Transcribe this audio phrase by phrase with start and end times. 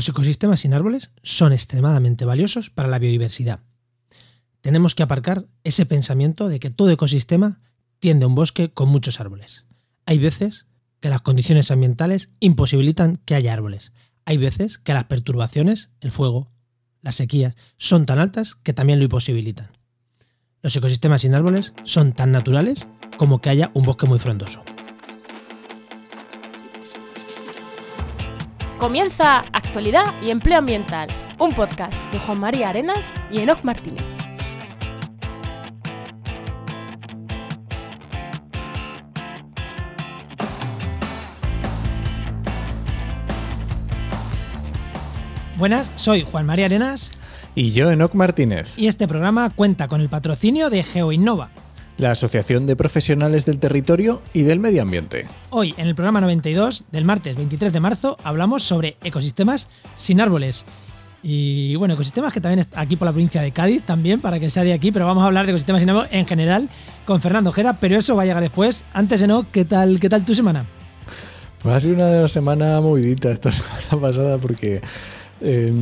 [0.00, 3.60] Los ecosistemas sin árboles son extremadamente valiosos para la biodiversidad.
[4.62, 7.60] Tenemos que aparcar ese pensamiento de que todo ecosistema
[7.98, 9.66] tiende a un bosque con muchos árboles.
[10.06, 10.64] Hay veces
[11.00, 13.92] que las condiciones ambientales imposibilitan que haya árboles.
[14.24, 16.50] Hay veces que las perturbaciones, el fuego,
[17.02, 19.68] las sequías, son tan altas que también lo imposibilitan.
[20.62, 22.86] Los ecosistemas sin árboles son tan naturales
[23.18, 24.64] como que haya un bosque muy frondoso.
[28.80, 34.02] Comienza Actualidad y Empleo Ambiental, un podcast de Juan María Arenas y Enoc Martínez.
[45.56, 47.12] Buenas, soy Juan María Arenas
[47.54, 51.50] Y yo, Enoc Martínez, y este programa cuenta con el patrocinio de GeoInnova.
[52.00, 55.26] La Asociación de Profesionales del Territorio y del Medio Ambiente.
[55.50, 60.64] Hoy, en el programa 92 del martes 23 de marzo, hablamos sobre ecosistemas sin árboles.
[61.22, 64.48] Y bueno, ecosistemas que también está aquí por la provincia de Cádiz, también para que
[64.48, 66.70] sea de aquí, pero vamos a hablar de ecosistemas sin árboles en general
[67.04, 68.82] con Fernando Ojeda, pero eso va a llegar después.
[68.94, 70.64] Antes de no, ¿qué tal, qué tal tu semana?
[71.62, 73.52] Pues ha sido una semana movidita esta
[73.90, 74.80] semana pasada porque
[75.40, 75.72] eh,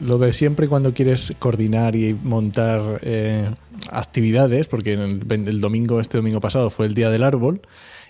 [0.00, 3.50] lo de siempre cuando quieres coordinar y montar eh,
[3.90, 7.62] actividades, porque el, el domingo, este domingo pasado fue el Día del Árbol,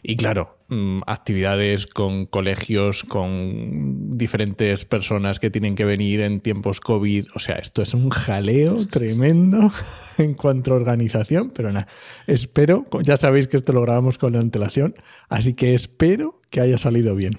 [0.04, 6.80] y claro, mm, actividades con colegios, con diferentes personas que tienen que venir en tiempos
[6.80, 7.28] COVID.
[7.36, 9.72] O sea, esto es un jaleo tremendo
[10.18, 11.86] en cuanto a organización, pero nada,
[12.26, 14.96] espero, ya sabéis que esto lo grabamos con antelación,
[15.28, 17.34] así que espero que haya salido bien.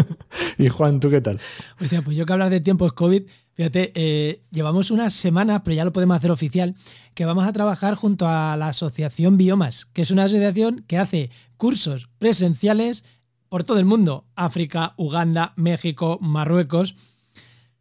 [0.58, 1.40] y Juan, ¿tú qué tal?
[1.80, 3.22] Hostia, pues yo que hablar de tiempos COVID,
[3.54, 6.74] fíjate, eh, llevamos unas semanas, pero ya lo podemos hacer oficial,
[7.14, 11.30] que vamos a trabajar junto a la Asociación Biomas, que es una asociación que hace
[11.56, 13.04] cursos presenciales
[13.48, 16.96] por todo el mundo, África, Uganda, México, Marruecos.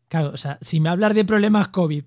[0.08, 2.06] Claro, o sea, si me hablas de problemas COVID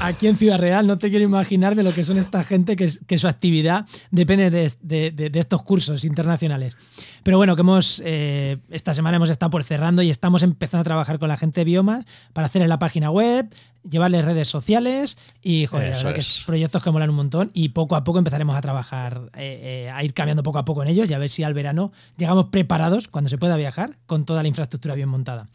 [0.00, 2.90] aquí en Ciudad Real, no te quiero imaginar de lo que son esta gente que,
[3.06, 6.76] que su actividad depende de, de- de- de estos cursos internacionales.
[7.22, 10.84] Pero bueno, que hemos eh, esta semana hemos estado por cerrando y estamos empezando a
[10.84, 13.52] trabajar con la gente de Biomas para hacerles la página web,
[13.88, 16.42] llevarles redes sociales y joder, la que es.
[16.46, 20.02] proyectos que molan un montón y poco a poco empezaremos a trabajar, eh, eh, a
[20.04, 23.08] ir cambiando poco a poco en ellos y a ver si al verano llegamos preparados
[23.08, 25.46] cuando se pueda viajar con toda la infraestructura bien montada.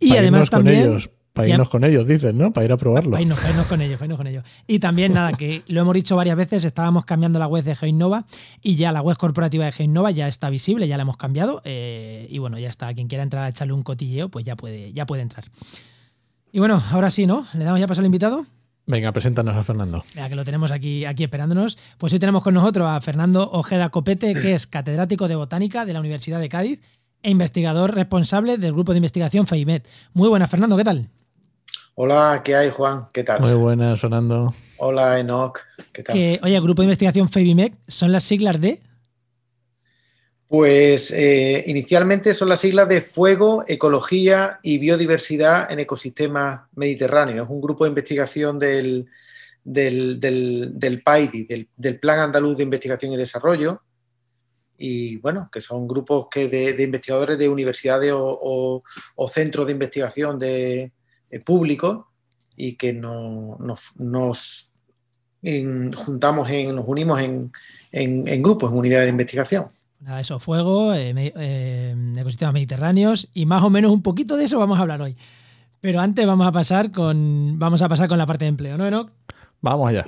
[0.00, 0.82] Y para además también...
[0.82, 2.52] con ellos, para irnos con ellos, dices, ¿no?
[2.52, 3.12] Para ir a probarlo.
[3.12, 4.44] para irnos, para irnos con ellos, para irnos con ellos.
[4.66, 8.26] Y también, nada, que lo hemos dicho varias veces, estábamos cambiando la web de GeoInnova
[8.62, 11.62] y ya la web corporativa de GeoInnova ya está visible, ya la hemos cambiado.
[11.64, 12.92] eh, y bueno, ya está.
[12.94, 15.44] Quien quiera entrar a echarle un cotilleo, pues ya puede, ya puede entrar.
[16.52, 17.46] Y bueno, ahora sí, ¿no?
[17.54, 18.44] ¿Le damos ya paso al invitado?
[18.86, 20.04] Venga, preséntanos a Fernando.
[20.16, 21.78] Ya que lo tenemos aquí, aquí esperándonos.
[21.96, 25.92] Pues hoy tenemos con nosotros a Fernando Ojeda Copete, que es catedrático de botánica de
[25.92, 26.80] la Universidad de Cádiz
[27.22, 29.82] e investigador responsable del grupo de investigación FEIMED.
[30.12, 31.08] Muy buenas, Fernando, ¿qué tal?
[32.02, 33.02] Hola, ¿qué hay, Juan?
[33.12, 33.42] ¿Qué tal?
[33.42, 34.54] Muy buenas, Fernando.
[34.78, 35.58] Hola, Enoch.
[35.92, 36.14] ¿Qué tal?
[36.16, 38.80] Que, oye, grupo de investigación FEIMED son las siglas de.
[40.48, 47.44] Pues eh, inicialmente son las siglas de Fuego, Ecología y Biodiversidad en Ecosistemas Mediterráneos.
[47.44, 49.06] Es un grupo de investigación del,
[49.62, 53.82] del, del, del PAIDI, del, del Plan Andaluz de Investigación y Desarrollo.
[54.78, 58.82] Y bueno, que son grupos que de, de investigadores de universidades o, o-
[59.16, 60.92] o centros de investigación de,
[61.30, 62.04] eh, públicos
[62.56, 64.72] y que no- nos, nos,
[65.42, 67.50] en- juntamos, en, nos unimos en,
[67.92, 69.66] en- en grupos, en unidades de investigación.
[70.00, 74.58] Nada, eso, fuego, eh, eh, ecosistemas mediterráneos y más o menos un poquito de eso
[74.58, 75.16] vamos a hablar hoy.
[75.80, 78.86] Pero antes vamos a pasar con, vamos a pasar con la parte de empleo, ¿no,
[78.86, 79.10] Enoch?
[79.62, 80.06] Vamos allá.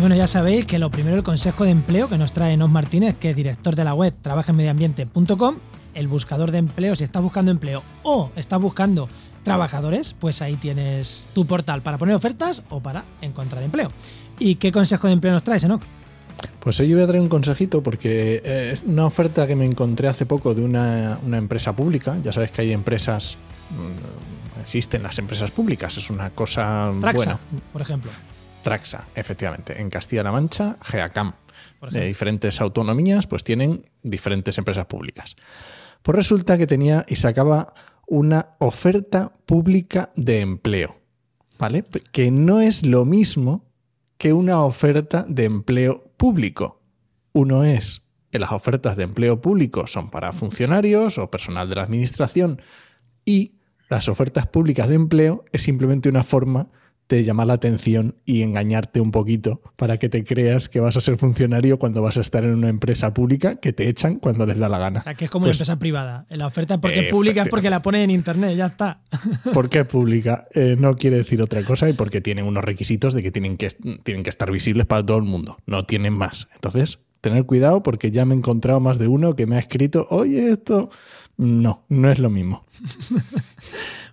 [0.00, 3.16] Bueno, ya sabéis que lo primero el consejo de empleo que nos trae Nos Martínez,
[3.18, 5.56] que es director de la web trabajenmedioambiente.com,
[5.94, 9.08] el buscador de empleo, si estás buscando empleo o estás buscando
[9.42, 13.90] trabajadores, pues ahí tienes tu portal para poner ofertas o para encontrar empleo.
[14.38, 15.82] ¿Y qué consejo de empleo nos traes, Enoch?
[16.60, 20.06] Pues hoy voy a traer un consejito porque eh, es una oferta que me encontré
[20.06, 22.16] hace poco de una, una empresa pública.
[22.22, 23.36] Ya sabes que hay empresas,
[23.70, 27.40] mm, existen las empresas públicas, es una cosa Traxa, buena.
[27.72, 28.12] por ejemplo.
[28.68, 29.80] Traxa, efectivamente.
[29.80, 31.32] En Castilla-La Mancha, GEACAM.
[31.90, 35.36] De diferentes autonomías, pues tienen diferentes empresas públicas.
[36.02, 37.72] Pues resulta que tenía y sacaba
[38.06, 40.98] una oferta pública de empleo,
[41.58, 41.82] ¿vale?
[42.12, 43.64] Que no es lo mismo
[44.18, 46.82] que una oferta de empleo público.
[47.32, 52.60] Uno es las ofertas de empleo público son para funcionarios o personal de la administración
[53.24, 53.54] y
[53.88, 56.68] las ofertas públicas de empleo es simplemente una forma
[57.08, 61.00] de llamar la atención y engañarte un poquito para que te creas que vas a
[61.00, 64.58] ser funcionario cuando vas a estar en una empresa pública que te echan cuando les
[64.58, 65.00] da la gana.
[65.00, 66.26] O sea, que es como una Pues, empresa privada.
[66.30, 69.00] La oferta porque es pública es porque la ponen en internet, ya está.
[69.54, 70.46] ¿Por qué pública?
[70.54, 73.68] Eh, no quiere decir otra cosa y porque tienen unos requisitos de que tienen, que
[74.04, 75.56] tienen que estar visibles para todo el mundo.
[75.66, 76.48] No tienen más.
[76.54, 80.06] Entonces, tener cuidado porque ya me he encontrado más de uno que me ha escrito,
[80.10, 80.90] oye, esto...
[81.40, 82.66] No, no es lo mismo.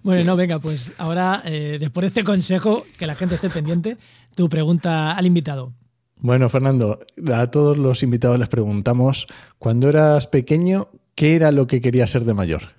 [0.06, 3.98] Bueno, no, venga, pues ahora, eh, después de este consejo, que la gente esté pendiente,
[4.36, 5.74] tu pregunta al invitado.
[6.18, 7.00] Bueno, Fernando,
[7.34, 9.26] a todos los invitados les preguntamos,
[9.58, 12.76] cuando eras pequeño, ¿qué era lo que querías ser de mayor?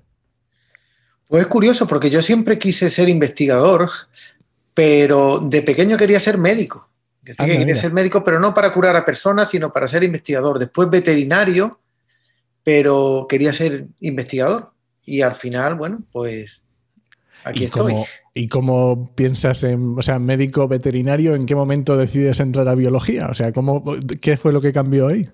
[1.27, 3.91] Pues es curioso porque yo siempre quise ser investigador,
[4.73, 6.89] pero de pequeño quería ser médico.
[7.27, 7.81] Decía que quería mira.
[7.81, 10.61] ser médico, pero no para curar a personas, sino para ser investigador.
[10.61, 11.81] Después veterinario,
[12.63, 14.73] pero quería ser investigador.
[15.05, 16.65] Y al final, bueno, pues
[17.45, 17.93] aquí ¿Y estoy.
[17.93, 22.77] cómo, ¿Y cómo piensas en, o sea, médico veterinario, en qué momento decides entrar a
[22.77, 23.27] biología?
[23.27, 23.85] O sea, ¿cómo,
[24.21, 25.29] ¿qué fue lo que cambió ahí?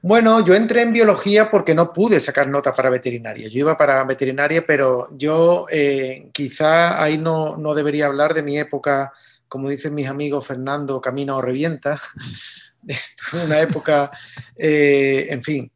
[0.00, 3.48] Bueno, yo entré en biología porque no pude sacar nota para veterinaria.
[3.48, 8.58] Yo iba para veterinaria, pero yo eh, quizá ahí no, no debería hablar de mi
[8.58, 9.12] época,
[9.48, 11.98] como dicen mis amigos Fernando, camina o revienta.
[13.30, 14.10] Tuve una época,
[14.56, 15.70] eh, en fin.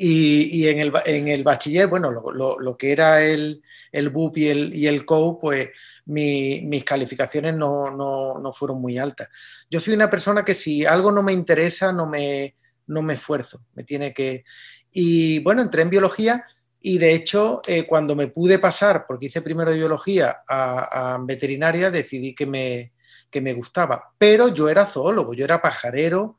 [0.00, 3.60] Y, y en, el, en el bachiller, bueno, lo, lo- lo que era el,
[3.90, 5.70] el BUP y el, y el COU, pues
[6.06, 9.28] mi- mis calificaciones no, no- no fueron muy altas.
[9.68, 12.54] Yo soy una persona que si algo no me interesa, no me,
[12.86, 14.44] no me esfuerzo, me tiene que...
[14.92, 16.44] Y bueno, entré en biología
[16.88, 21.18] y de hecho eh, cuando me pude pasar, porque hice primero de biología a, a
[21.18, 22.94] veterinaria, decidí que me,
[23.30, 24.14] que me gustaba.
[24.16, 26.38] Pero yo era zoólogo, yo era pajarero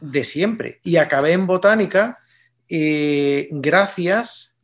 [0.00, 2.18] de siempre y acabé en botánica
[2.68, 4.56] eh, gracias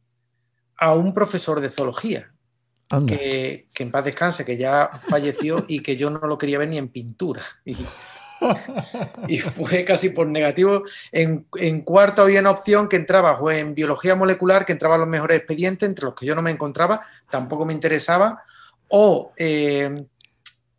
[0.76, 2.32] a un profesor de zoología.
[3.06, 6.68] Que, que en paz descanse, que ya falleció y que yo no lo quería ver
[6.68, 7.42] ni en pintura.
[7.64, 7.76] Y,
[9.28, 10.82] y fue casi por negativo.
[11.12, 15.08] En, en cuarto había una opción que entraba fue en biología molecular, que entraban los
[15.08, 17.00] mejores expedientes, entre los que yo no me encontraba,
[17.30, 18.42] tampoco me interesaba,
[18.88, 20.06] o eh,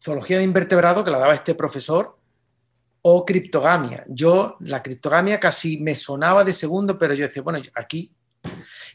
[0.02, 2.18] zoología de invertebrado, que la daba este profesor,
[3.02, 4.04] o criptogamia.
[4.08, 8.12] Yo, la criptogamia casi me sonaba de segundo, pero yo decía, bueno, aquí.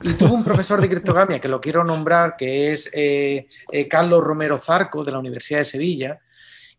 [0.02, 4.22] Y tuve un profesor de criptogamia que lo quiero nombrar, que es eh, eh, Carlos
[4.22, 6.20] Romero Zarco, de la Universidad de Sevilla,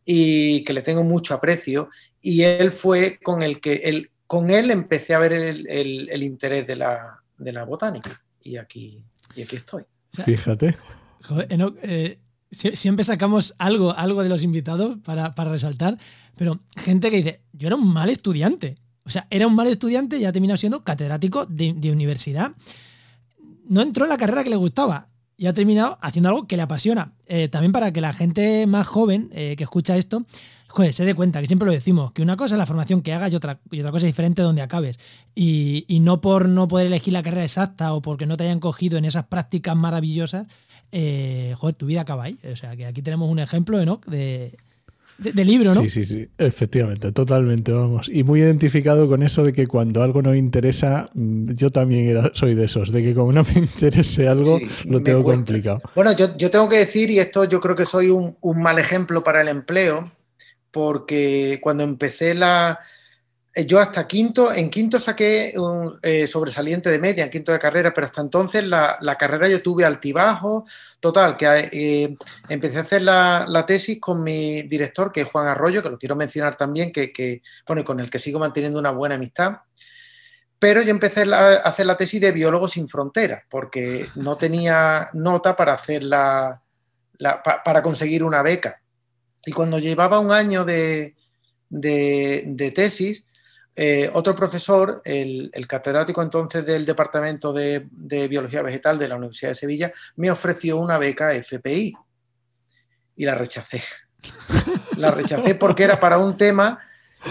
[0.06, 1.90] y que le tengo mucho aprecio.
[2.22, 6.24] Y él fue con el que él, con él empecé a ver el, el- el
[6.24, 8.24] interés de la, de la botánica.
[8.44, 9.04] Y aquí,
[9.36, 9.84] y aquí estoy.
[10.26, 10.76] Fíjate.
[11.24, 12.20] Joder, Enoch, eh,
[12.52, 15.98] sie- siempre sacamos algo, algo de los invitados para, para resaltar,
[16.38, 18.76] pero gente que dice, yo era un mal estudiante.
[19.04, 22.54] O sea, era un mal estudiante y ha terminado siendo catedrático de, de universidad.
[23.68, 25.08] No entró en la carrera que le gustaba
[25.42, 27.14] y ha terminado haciendo algo que le apasiona.
[27.26, 30.24] Eh, también para que la gente más joven eh, que escucha esto,
[30.68, 33.12] joder, se dé cuenta, que siempre lo decimos, que una cosa es la formación que
[33.12, 35.00] hagas y otra, y otra cosa es diferente donde acabes.
[35.34, 38.60] Y, y no por no poder elegir la carrera exacta o porque no te hayan
[38.60, 40.46] cogido en esas prácticas maravillosas,
[40.92, 42.38] eh, joder, tu vida acaba ahí.
[42.44, 44.71] O sea, que aquí tenemos un ejemplo, Enoch, de, de,
[45.34, 45.82] de libro, ¿no?
[45.82, 48.10] Sí, sí, sí, efectivamente, totalmente, vamos.
[48.12, 52.32] Y muy identificado con eso de que cuando algo no interesa, mm, yo también era-
[52.34, 55.38] soy de esos, de que como no me interese algo, Sí, lo tengo cuesta.
[55.38, 55.82] complicado.
[55.96, 58.80] Bueno, yo, yo tengo que decir, y esto yo creo que soy un, un mal
[58.80, 60.12] ejemplo para el empleo,
[60.72, 62.80] porque cuando empecé la...
[63.54, 67.60] eh, Yo hasta quinto, en quinto saqué un eh, sobresaliente de media, en quinto de
[67.60, 70.66] carrera, pero hasta entonces la, la carrera yo tuve altibajo,
[71.00, 72.18] total, que eh,
[72.50, 75.98] empecé a hacer la, la tesis con mi director, que es Juan Arroyo, que lo
[76.00, 79.58] quiero mencionar también, que, que, bueno, y con el que sigo manteniendo una buena amistad.
[80.60, 85.56] Pero yo empecé a hacer la tesis de Biólogos sin Fronteras, porque no tenía nota
[85.56, 86.62] para hacer la,
[87.44, 88.80] pa- para conseguir una beca.
[89.44, 91.16] Y cuando llevaba un año de-
[91.70, 93.26] de tesis,
[93.76, 99.52] eh, otro profesor, el, catedrático entonces del Departamento de, de Biología Vegetal de la Universidad
[99.52, 101.96] de Sevilla, me ofreció una beca FPI
[103.16, 103.82] y la rechacé.
[104.98, 106.80] La rechacé porque era para un tema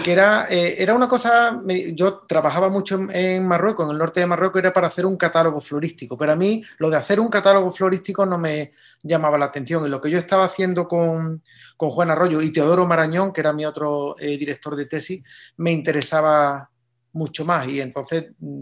[0.03, 3.97] que era, eh, era una cosa, me- yo trabajaba mucho en, en Marruecos, en el
[3.97, 7.19] norte de Marruecos, era para hacer un catálogo florístico, pero a mí lo de hacer
[7.19, 8.71] un catálogo florístico no me
[9.03, 11.43] llamaba la atención y lo que yo estaba haciendo con,
[11.75, 15.21] con Juan Arroyo y Teodoro Marañón, que era mi otro eh, director de tesis,
[15.57, 16.69] me interesaba
[17.13, 18.61] mucho más y entonces mm,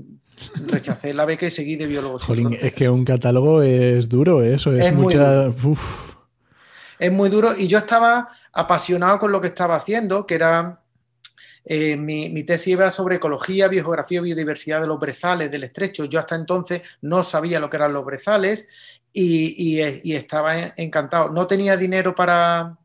[0.65, 2.17] rechacé la beca y seguí de biólogo.
[2.17, 4.55] Jolín, es que un catálogo es duro, ¿eh?
[4.55, 5.48] eso es, Es muy mucha...
[5.48, 6.15] uf.
[6.98, 10.81] es muy duro y yo estaba apasionado con lo que estaba haciendo, que era
[11.71, 16.05] Eh, mi, tesis iba sobre ecología, biogeografía biodiversidad de los brezales del estrecho.
[16.05, 18.67] Yo hasta entonces no sabía lo que eran los brezales
[19.13, 21.29] y, y, estaba encantado.
[21.29, 22.75] No tenía dinero para,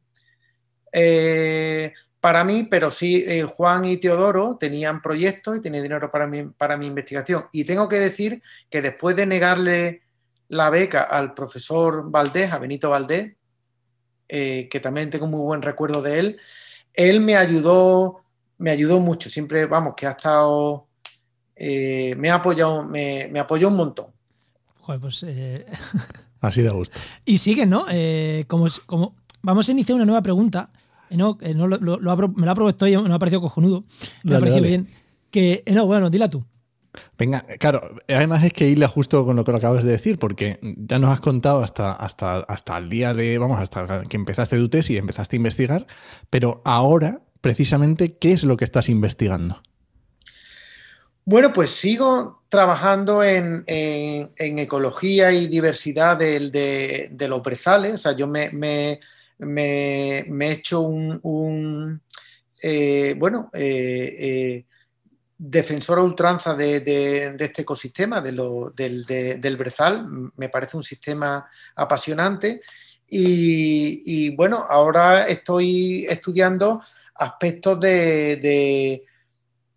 [0.92, 6.26] eh, para mí, pero sí eh, Juan y Teodoro tenían proyectos y tenían dinero para
[6.26, 7.46] mi, para mi investigación.
[7.52, 10.02] Y tengo que decir que después de negarle
[10.48, 13.32] la beca al profesor Valdés, a Benito Valdés,
[14.28, 16.40] eh, que también tengo muy buen recuerdo de él,
[16.92, 18.23] él me ayudó,
[18.58, 19.28] me ayudó mucho.
[19.28, 20.86] Siempre, vamos, que ha estado,
[21.58, 24.06] me ha apoyado, me, me apoyó un montón.
[24.80, 25.26] Joder, pues.
[26.40, 26.98] Así de gusto.
[27.24, 27.86] Y sigue, ¿no?
[28.46, 30.70] como, como, vamos a iniciar una nueva pregunta
[31.16, 33.84] no, eh, no lo, lo, me lo ha propuesto y me ha parecido cojonudo.
[34.22, 34.86] Me ha parecido bien.
[35.30, 36.44] Que, eh, no, bueno, dila tú.
[37.18, 40.60] Venga, claro, además es que hila justo con lo que lo acabas de decir, porque
[40.62, 44.68] ya nos has contado hasta, hasta, hasta el día de, vamos, hasta que empezaste tu
[44.68, 45.86] tesis y empezaste a investigar,
[46.30, 49.60] pero ahora, precisamente, ¿qué es lo que estás investigando?
[51.26, 57.92] Bueno, pues sigo trabajando en, ecología y diversidad de, los brezales.
[57.92, 58.98] O sea, yo me, me,
[60.20, 62.00] he hecho un,
[62.62, 64.64] eh, bueno, eh, eh,
[65.36, 70.32] defensor a ultranza de, este ecosistema, del, del, brezal.
[70.34, 71.46] Me parece un sistema
[71.76, 72.62] apasionante.
[73.06, 76.80] Y, bueno, ahora estoy estudiando
[77.14, 79.04] aspectos de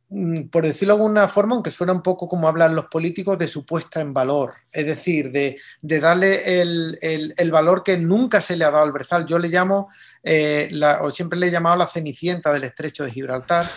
[0.09, 3.47] Mm, por decirlo de alguna forma, aunque suena un poco como hablan los políticos, de
[3.47, 8.71] su puesta en valor, es decir, de, darle el, valor que nunca se le ha
[8.71, 9.25] dado al Brezal.
[9.25, 9.89] Yo le llamo,
[10.23, 10.69] eh,
[11.01, 13.69] o siempre le he llamado la cenicienta del estrecho de Gibraltar,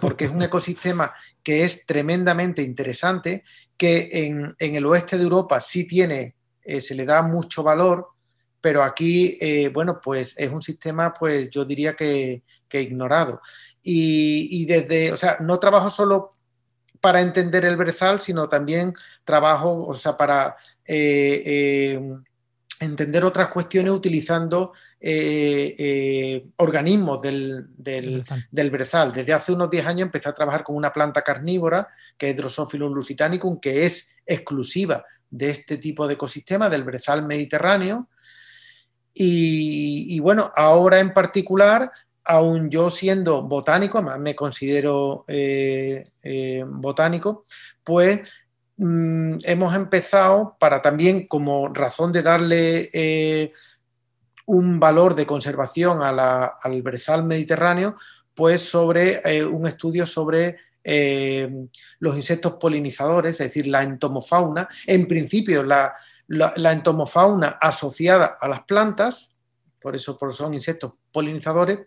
[0.00, 3.44] porque es un ecosistema que es tremendamente interesante,
[3.76, 8.08] que en, el oeste de Europa sí tiene, eh, se le da mucho valor,
[8.60, 13.40] pero aquí, eh, bueno, pues es un sistema, pues yo diría que, que ignorado.
[13.82, 16.34] Y, desde, o sea, no trabajo solo
[17.00, 18.94] para entender el brezal, sino también
[19.24, 22.00] trabajo, o sea, para eh, eh,
[22.80, 24.72] entender otras cuestiones utilizando
[26.56, 29.12] organismos del, del, del, brezal.
[29.12, 31.86] Desde hace unos 10 años empecé a trabajar con una planta carnívora,
[32.18, 38.08] que es Drosophilus lusitanicum, que es exclusiva de este tipo de ecosistema, del brezal mediterráneo.
[39.18, 41.90] Y, bueno, ahora en particular
[42.22, 47.44] aún yo siendo botánico, además me considero eh, eh, botánico,
[47.82, 48.20] pues
[48.76, 53.52] mm, hemos empezado para también como razón de darle eh,
[54.44, 57.94] un valor de conservación al brezal mediterráneo,
[58.34, 60.56] pues sobre un estudio sobre
[61.98, 64.68] los insectos polinizadores, es decir, la entomofauna.
[64.86, 65.94] En principio, la,
[66.28, 69.36] entomofauna asociada a las plantas,
[69.80, 71.80] por eso, son insectos polinizadores,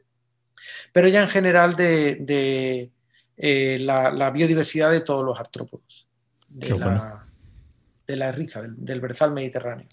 [0.94, 2.92] pero ya en general de,
[3.38, 6.10] eh, la, biodiversidad de todos los artrópodos,
[6.48, 7.26] de, la,
[8.08, 9.88] de la riza, del, del brezal mediterráneo.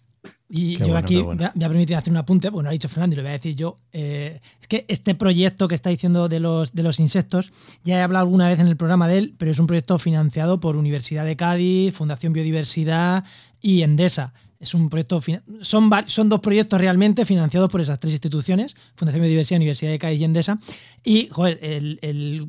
[0.48, 3.22] Y yo aquí me, ha, permitido hacer un apunte, bueno, ha dicho Fernando y lo
[3.22, 3.76] voy a decir yo.
[3.92, 7.50] Eh, es que este proyecto que está diciendo de los, de los insectos,
[7.82, 10.60] ya he hablado alguna vez en el programa de él, pero es un proyecto financiado
[10.60, 13.24] por Universidad de Cádiz, Fundación Biodiversidad
[13.60, 14.34] y Endesa.
[14.60, 15.20] Es un proyecto,
[15.60, 20.20] son, son dos proyectos realmente financiados por esas tres instituciones, Fundación Biodiversidad, Universidad de Cádiz
[20.20, 20.58] y Endesa.
[21.02, 22.48] Y, joder, el,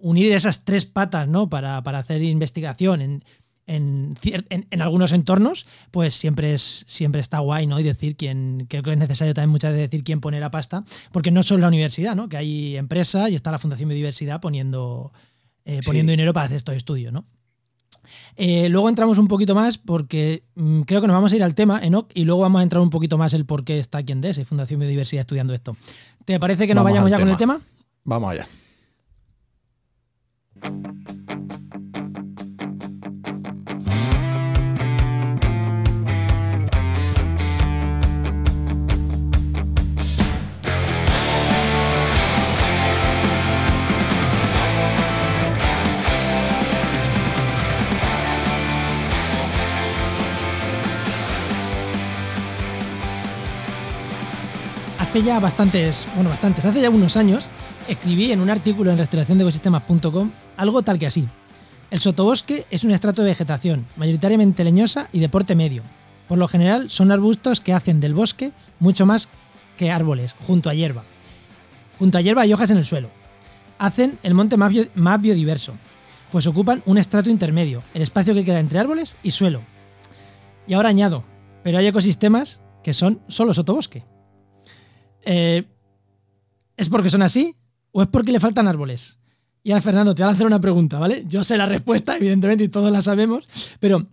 [0.00, 1.48] unir esas tres patas, ¿no?
[1.48, 3.24] Para, para hacer investigación en
[3.66, 7.80] en, en, algunos entornos, pues siempre, es, siempre está guay, ¿no?
[7.80, 10.84] Y decir quién, creo que es necesario también muchas veces decir quién pone la pasta,
[11.12, 12.28] porque no solo la universidad, ¿no?
[12.28, 15.12] Que hay empresas y está la Fundación Biodiversidad poniendo,
[15.64, 17.24] eh, poniendo dinero para hacer estos estudios, ¿no?
[18.36, 21.56] Eh, luego entramos un poquito más porque mm, creo que nos vamos a ir al
[21.56, 24.12] tema, Enoch, y luego vamos a entrar un poquito más el por qué está aquí
[24.12, 25.76] en DES, Fundación Biodiversidad, estudiando esto.
[26.24, 27.60] ¿Te parece que nos vayamos ya con el tema?
[28.04, 28.46] Vamos allá.
[55.22, 57.46] Ya bastantes, bueno, bastantes, hace ya unos años,
[57.88, 61.28] escribí en un artículo en restauraciondecosistemas.com algo tal que así.
[61.90, 65.82] El sotobosque es un estrato de vegetación, mayoritariamente leñosa y de porte medio.
[66.28, 69.28] Por lo general son arbustos que hacen del bosque mucho más
[69.76, 71.04] que árboles, junto a hierba.
[71.98, 73.10] Junto a hierba y hojas en el suelo.
[73.78, 75.74] Hacen el monte más biodiverso,
[76.32, 79.60] pues ocupan un estrato intermedio, el espacio que queda entre árboles y suelo.
[80.66, 81.24] Y ahora añado,
[81.62, 84.15] pero hay ecosistemas que son solo sotobosque.
[85.26, 85.64] Eh,
[86.76, 87.56] ¿Es porque son así
[87.92, 89.18] o es porque le faltan árboles?
[89.62, 91.24] Y ahora, Fernando, te voy a hacer una pregunta, ¿vale?
[91.26, 93.44] Yo sé la respuesta, evidentemente, y todos la sabemos,
[93.80, 94.06] pero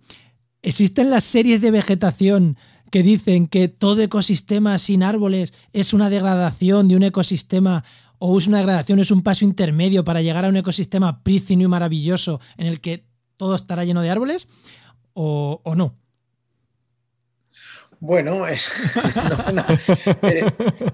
[0.63, 2.57] ¿existen las series de vegetación
[2.89, 7.83] que dicen que todo ecosistema sin árboles es una degradación de un ecosistema
[8.17, 11.67] o es una degradación, es un paso intermedio para llegar a un ecosistema prístino y
[11.67, 13.05] maravilloso en el que
[13.37, 14.47] todo estará lleno de árboles?
[15.13, 15.93] ¿O, o no?
[18.05, 18.69] Bueno, es,
[20.23, 20.43] eh,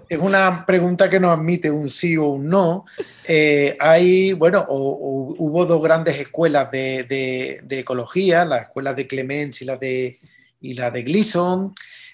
[0.07, 2.85] es, una pregunta que no admite un sí o un no.
[3.27, 9.77] Eh, hay, bueno, hubo dos grandes escuelas de, ecología, las escuelas de Clemens y la
[9.77, 10.19] de,
[10.61, 11.73] y de Gleason.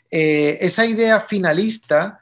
[0.10, 2.22] Eh, esa idea finalista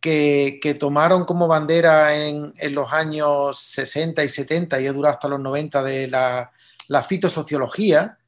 [0.00, 5.38] que, tomaron como bandera en, los años 60 y 70 y ha durado hasta los
[5.38, 6.50] 90 de la,
[6.88, 8.18] la fitosociología,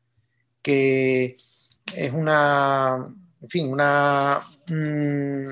[0.62, 1.34] que
[1.96, 5.48] es una en fin, una, mm,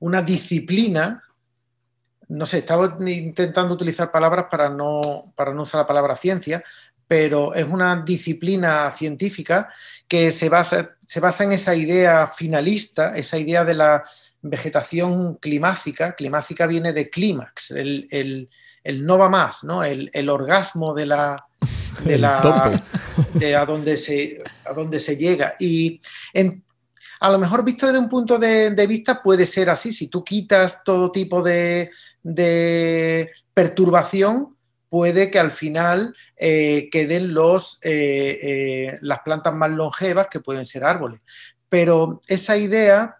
[0.00, 1.22] una disciplina,
[2.28, 6.62] no sé, estaba intentando utilizar palabras para no, para no usar la palabra ciencia,
[7.06, 9.68] pero es una disciplina científica
[10.08, 14.04] que se basa, se basa en esa idea finalista, esa idea de la
[14.42, 16.14] vegetación climática.
[16.14, 18.50] Climática viene de clímax, el,
[18.84, 19.84] no va más, ¿no?
[19.84, 21.46] El, orgasmo de la,
[22.04, 22.82] de la
[23.34, 26.00] de a donde se a donde se llega y
[26.32, 26.64] en,
[27.20, 29.92] a lo mejor visto desde un punto de, vista puede ser así.
[29.92, 31.90] Si tú quitas todo tipo de,
[33.54, 34.56] perturbación,
[34.88, 40.84] puede que al final eh, queden eh, eh, las plantas más longevas que pueden ser
[40.84, 41.20] árboles.
[41.68, 43.16] Pero esa idea,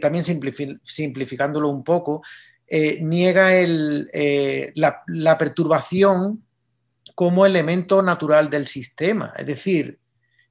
[0.00, 0.24] también
[0.82, 2.22] simplificándolo un poco,
[3.00, 3.50] niega
[4.74, 6.42] la, la perturbación
[7.14, 9.32] como elemento natural del sistema.
[9.36, 9.98] Es decir,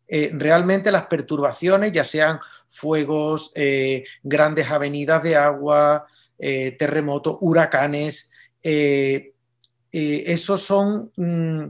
[0.07, 6.05] eh, realmente las perturbaciones, ya sean fuegos, eh, grandes avenidas de agua,
[6.37, 8.31] eh, terremotos, huracanes,
[9.91, 11.67] esos son mm,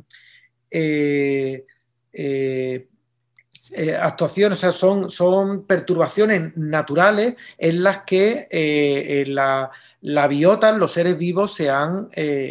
[4.01, 9.71] actuaciones, o sea, son, son, perturbaciones naturales en las que la,
[10.01, 12.09] la, biota, los seres vivos se han,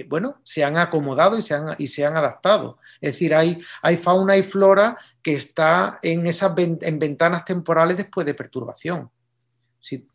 [0.08, 2.78] bueno, se han acomodado y se han, y se han adaptado.
[3.04, 8.24] Es decir, hay, hay fauna y flora que está en esas en ventanas temporales después
[8.24, 9.10] de perturbación.
[9.78, 10.08] Si,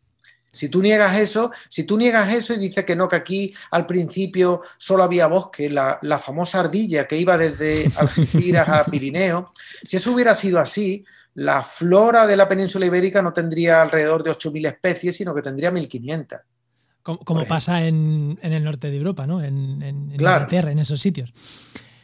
[0.52, 3.86] si, tú niegas eso, si tú niegas eso y dices que no, que aquí al
[3.86, 9.52] principio solo había bosque, la, famosa ardilla que iba desde Algeciras a Pirineo,
[9.88, 14.32] si eso hubiera sido así, la flora de la península ibérica no tendría alrededor de
[14.32, 16.42] 8.000 especies, sino que tendría 1.500.
[17.04, 19.44] Como, pasa en, el norte de Europa, ¿no?
[19.44, 21.32] En, en Inglaterra, en esos sitios.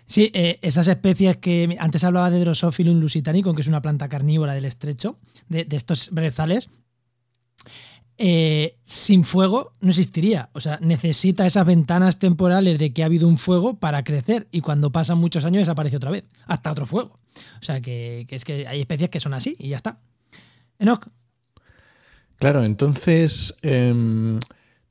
[0.08, 4.54] Sí, eh, esas especies que antes hablaba de Drosophilum lusitanicum, que es una planta carnívora
[4.54, 5.18] del estrecho,
[5.50, 6.70] de, estos brezales,
[8.18, 10.50] eh, sin fuego no existiría.
[10.54, 14.62] O sea, necesita esas ventanas temporales de que ha habido un fuego para crecer y
[14.62, 17.20] cuando pasan muchos años desaparece otra vez, hasta otro fuego.
[17.60, 20.00] O sea, que, es que hay especies que son así y ya está.
[20.78, 21.08] Enoch.
[22.38, 24.40] Claro, entonces, em,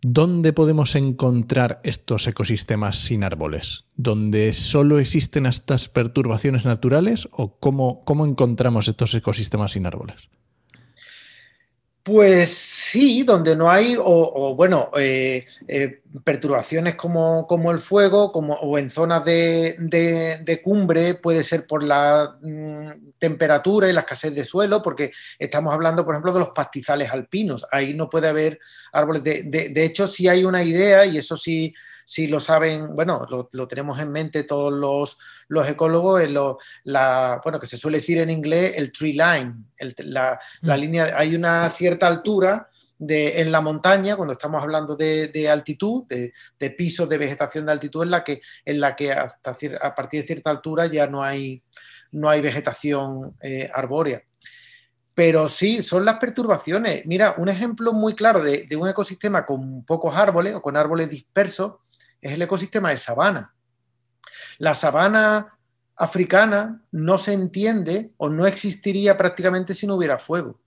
[0.06, 3.86] ¿Dónde podemos encontrar estos ecosistemas sin árboles?
[3.96, 10.28] ¿Dónde solo existen estas perturbaciones naturales o cómo, cómo encontramos estos ecosistemas sin árboles?
[12.04, 18.52] Pues sí, donde no hay, o, bueno, eh, eh, perturbaciones como, como, el fuego, como,
[18.56, 24.44] o en zonas de, cumbre, puede ser por la mm, temperatura y la escasez de
[24.44, 27.66] suelo, porque estamos hablando, por ejemplo, de los pastizales alpinos.
[27.72, 28.60] Ahí no puede haber
[28.92, 29.24] árboles.
[29.24, 33.68] De, de hecho, sí hay una idea, y eso sí si lo saben, bueno, lo,
[33.68, 38.18] tenemos en mente todos los, los ecólogos, en lo, la, bueno, que se suele decir
[38.18, 39.54] en inglés el tree line,
[39.98, 40.80] la, la, mm.
[40.80, 46.32] línea, hay una cierta altura de, en la montaña, cuando estamos hablando de, altitud, de,
[46.58, 50.20] de, pisos de vegetación de altitud, en la que, en la que hasta a partir
[50.20, 51.62] de cierta altura ya no hay,
[52.12, 54.22] no hay vegetación eh, arbórea.
[55.14, 57.06] Pero sí, son las perturbaciones.
[57.06, 61.08] Mira, un ejemplo muy claro de, de, un ecosistema con pocos árboles o con árboles
[61.08, 61.74] dispersos
[62.24, 63.54] es el ecosistema de sabana.
[64.58, 65.58] La sabana
[65.94, 70.58] africana no se entiende o no existiría prácticamente si no hubiera fuego.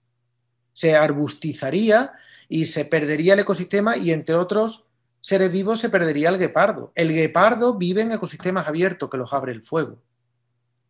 [0.72, 2.12] Se arbustizaría
[2.48, 4.84] y se perdería el ecosistema y entre otros
[5.20, 6.92] seres vivos se perdería el guepardo.
[6.94, 10.00] El guepardo vive en ecosistemas abiertos que los abre el fuego.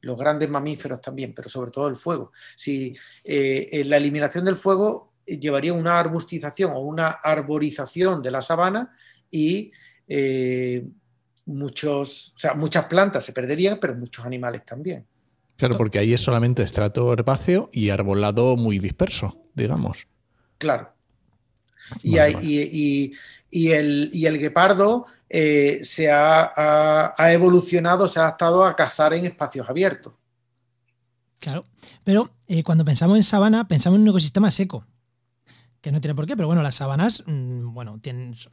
[0.03, 2.31] Los grandes mamíferos también, pero sobre todo el fuego.
[2.55, 8.95] Si eh, la eliminación del fuego llevaría una arbustización o una arborización de la sabana
[9.31, 9.73] y
[10.09, 10.87] eh,
[11.47, 15.07] muchos, o sea, muchas plantas se perderían, pero muchos animales también.
[15.57, 20.07] Claro, porque ahí es solamente estrato herbáceo y arbolado muy disperso, digamos.
[20.57, 20.93] Claro.
[22.03, 22.19] Y,
[23.51, 29.69] y, el, el, guepardo eh, se ha, evolucionado, se ha adaptado a cazar en espacios
[29.69, 30.13] abiertos.
[31.41, 31.65] Claro,
[32.05, 34.85] pero eh, cuando pensamos en sabana, pensamos en un ecosistema seco
[35.81, 38.01] que no tiene por qué, pero bueno, las sabanas, mm, bueno,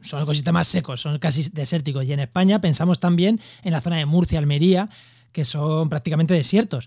[0.00, 2.04] son ecosistemas secos, son casi desérticos.
[2.04, 4.88] Y en España pensamos también en la zona de Murcia, Almería,
[5.32, 6.86] que son prácticamente desiertos.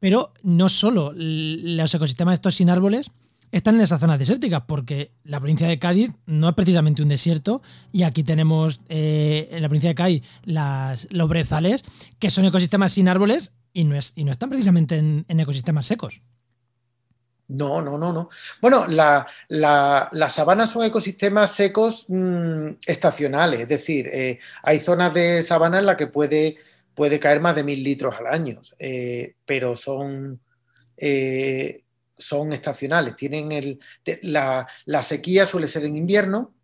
[0.00, 3.10] Pero no solo los ecosistemas estos sin árboles
[3.50, 7.62] están en esas zonas desérticas, porque la provincia de Cádiz no es precisamente un desierto,
[7.92, 11.82] y aquí tenemos eh, en la provincia de Cádiz los brezales,
[12.18, 16.20] que son ecosistemas sin árboles y no, es, y no están precisamente en ecosistemas secos.
[17.48, 18.28] No, no, no, no.
[18.60, 25.42] Bueno, las la, sabanas son ecosistemas secos mm, estacionales, es decir, eh, hay zonas de
[25.42, 26.56] sabana en las que puede,
[26.94, 30.40] puede caer más de mil litros al año, eh, pero son,
[30.98, 31.84] eh,
[32.18, 33.16] son estacionales.
[33.16, 33.80] Tienen el,
[34.22, 34.66] la,
[35.02, 36.54] sequía suele ser en invierno,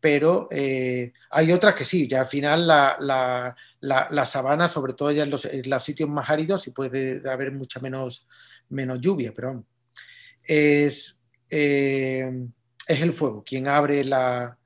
[0.00, 5.48] pero hay otras que sí, ya al final la, sabana, sobre todo ya en los,
[5.84, 8.26] sitios más áridos, sí puede haber mucha menos,
[8.68, 9.64] menos lluvia, pero
[10.46, 12.46] es, eh,
[12.86, 14.56] es el fuego quien abre la,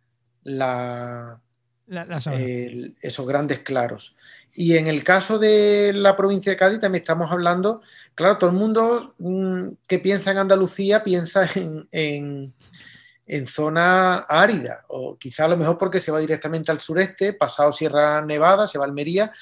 [3.02, 4.16] esos grandes claros.
[4.52, 7.82] Y en el caso de la provincia de Cádiz también estamos hablando,
[8.14, 12.54] claro, todo el mundo mm, que piensa en Andalucía piensa en, en,
[13.26, 17.72] en, zona árida, o quizá a lo mejor porque se va directamente al sureste, pasado
[17.72, 19.32] Sierra Nevada, se va a Almería,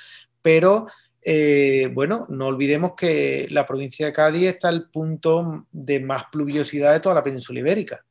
[0.43, 0.87] pero
[1.23, 6.93] eh, bueno, no olvidemos que la provincia de Cádiz está el punto de más pluviosidad
[6.93, 8.05] de toda la península ibérica,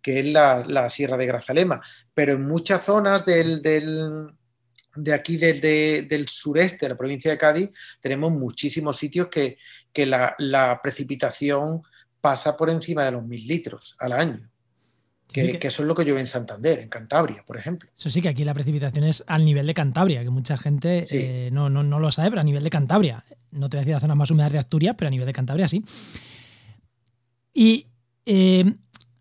[0.00, 1.82] que es la, Sierra de Grazalema.
[2.14, 8.32] Pero en muchas zonas del, de aquí, del sureste de la provincia de Cádiz, tenemos
[8.32, 9.56] muchísimos sitios que,
[10.06, 11.82] la, precipitación
[12.20, 14.38] pasa por encima de los mil litros al año.
[15.32, 17.90] Que, eso es lo que llueve en Santander, en Cantabria, por ejemplo.
[17.96, 21.50] Eso sí, que aquí la precipitación es al nivel de Cantabria, que mucha gente eh,
[21.52, 23.24] no, lo sabe, pero a nivel de Cantabria.
[23.50, 25.32] No te voy a decir las zonas más húmedas de Asturias, pero a nivel de
[25.32, 25.84] Cantabria sí.
[27.52, 27.86] Y
[28.24, 28.64] eh,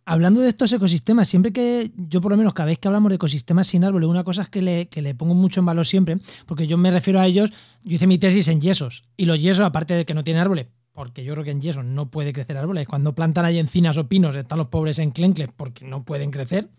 [0.06, 3.16] hablando de estos ecosistemas, siempre que yo por lo menos cada vez que hablamos de
[3.16, 6.18] ecosistemas sin árboles, una cosa es que le, que le pongo mucho en valor siempre,
[6.46, 7.52] porque yo me refiero a ellos,
[7.84, 10.68] yo hice mi tesis en yesos, y los yesos, aparte de que no tienen árboles,
[10.96, 12.88] porque yo creo que en yeso no puede crecer árboles.
[12.88, 16.70] Cuando plantan ahí encinas o pinos, están los pobres en clencles porque no pueden crecer.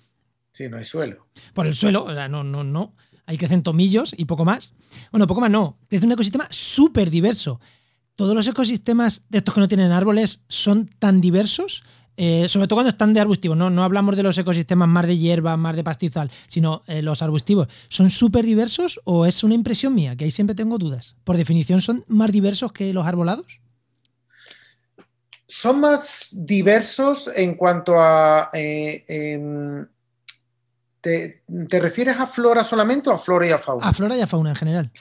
[0.50, 1.26] Sí, no hay suelo.
[1.52, 2.94] Por el suelo, o sea, no, no, no.
[3.26, 4.72] Ahí crecen tomillos y poco más.
[5.12, 5.79] Bueno, poco más no.
[5.88, 7.61] Crece un ecosistema súper diverso.
[8.14, 11.85] Todos los ecosistemas de estos que no tienen árboles son tan diversos,
[12.16, 13.59] eh, sobre todo cuando están de arbustivos.
[13.59, 17.20] No, no hablamos de los ecosistemas más de hierba, más de pastizal, sino eh, los
[17.20, 17.68] arbustivos.
[17.88, 20.16] ¿Son súper diversos o es una impresión mía?
[20.16, 21.16] Que ahí siempre tengo dudas.
[21.22, 23.61] Por definición, ¿son más diversos que los arbolados?
[25.46, 28.50] Son más diversos en cuanto a...
[28.52, 29.87] Eh, em,
[31.00, 31.42] te,
[31.78, 33.87] refieres a flora solamente o a flora y a fauna?
[33.87, 34.92] A flora y a fauna en general.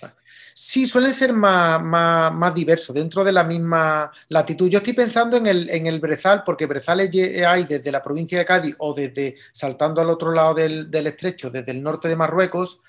[0.53, 4.69] Sí, suelen ser más, más, diversos, dentro de la misma latitud.
[4.69, 7.09] Yo estoy pensando en el, en el brezal, porque brezales
[7.45, 11.49] hay desde la provincia de Cádiz o desde saltando al otro lado del, del estrecho,
[11.49, 12.81] desde el norte de Marruecos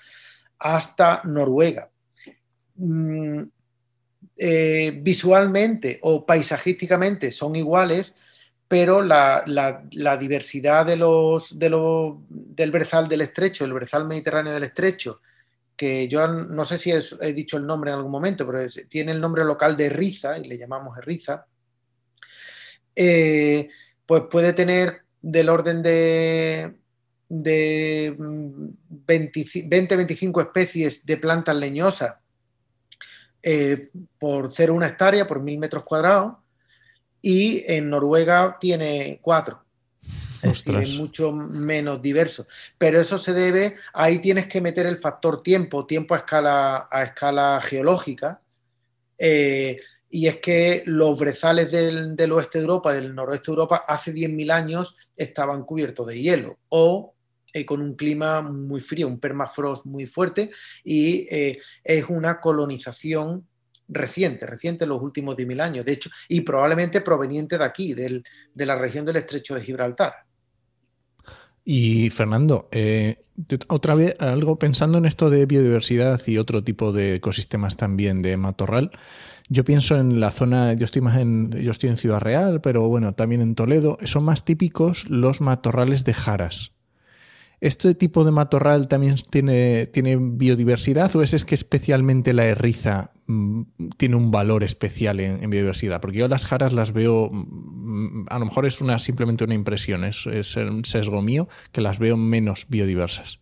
[0.59, 1.89] hasta Noruega.
[2.75, 3.41] Mm,
[4.39, 8.13] eh, visualmente o paisajísticamente son iguales,
[8.67, 9.43] pero la,
[10.19, 15.21] diversidad de los, del Berzal del Estrecho, el Berzal Mediterráneo del Estrecho,
[15.75, 19.21] que yo no sé si he dicho el nombre en algún momento, pero tiene el
[19.21, 21.47] nombre local de Riza, y le llamamos Riza,
[22.95, 23.69] eh,
[24.05, 26.75] pues puede tener del orden de,
[27.29, 32.15] de 20-25 especies de plantas leñosas
[33.43, 36.35] eh, por ser una hectárea, por mil metros cuadrados,
[37.21, 39.63] y en Noruega tiene cuatro.
[40.41, 42.45] Es, decir, mucho menos diverso.
[42.77, 47.03] Pero eso se debe, ahí tienes que meter el factor tiempo, tiempo a escala, a
[47.03, 48.41] escala geológica.
[49.17, 53.83] Eh, y es que los brezales del, del, oeste de Europa, del noroeste de Europa,
[53.87, 57.13] hace 10.000 años estaban cubiertos de hielo o
[57.53, 60.51] eh, con un clima muy frío, un permafrost muy fuerte
[60.83, 63.47] y eh, es una colonización
[63.87, 68.23] reciente, reciente en los últimos 10.000 años, de hecho, y probablemente proveniente de aquí, de
[68.53, 70.13] la región del estrecho de Gibraltar.
[71.69, 73.17] Y Fernando, eh,
[73.67, 78.37] otra vez algo pensando en esto de biodiversidad y otro tipo de ecosistemas también de
[78.37, 78.91] matorral.
[79.49, 82.87] Yo pienso en la zona, yo estoy más en, yo estoy en Ciudad Real, pero
[82.87, 86.76] bueno, también en Toledo, son más típicos los matorrales de jaras.
[87.59, 89.89] ¿Este tipo de matorral también tiene,
[90.19, 93.61] biodiversidad o es, que especialmente la erriza mm,
[93.97, 95.99] tiene un valor especial en, biodiversidad?
[95.99, 100.03] Porque yo las jaras las veo mm, a lo mejor es una, simplemente una impresión,
[100.03, 103.39] es, un sesgo mío que las veo menos biodiversas.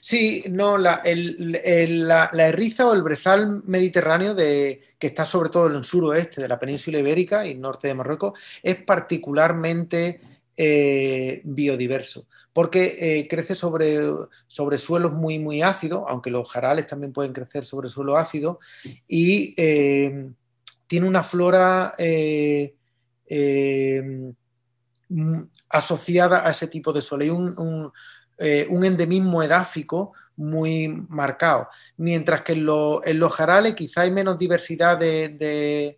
[0.00, 5.76] Sí, no, la, la, erriza o el brezal mediterráneo, de, que está sobre todo en
[5.76, 10.20] el suroeste de la península ibérica y norte de Marruecos, es particularmente
[10.56, 12.26] eh, biodiverso,
[12.58, 14.00] porque eh, crece sobre,
[14.48, 18.58] sobre, suelos muy, muy ácidos, aunque los jarales también pueden crecer sobre suelo ácido,
[19.06, 20.32] y eh,
[20.88, 21.94] tiene una flora
[25.68, 27.22] asociada a ese tipo de suelo.
[27.22, 27.92] Hay un,
[28.84, 35.96] endemismo edáfico muy marcado, mientras que en, los jarales quizá hay menos diversidad de,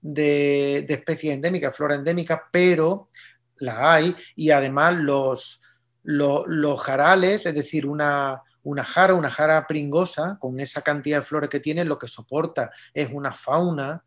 [0.00, 3.10] de especies endémicas, flora endémica, pero
[3.56, 5.60] la hay, y además los,
[6.08, 11.50] los, jarales, es decir, una, una, jara, una jara pringosa, con esa cantidad de flores
[11.50, 14.02] que tiene, lo que soporta es una fauna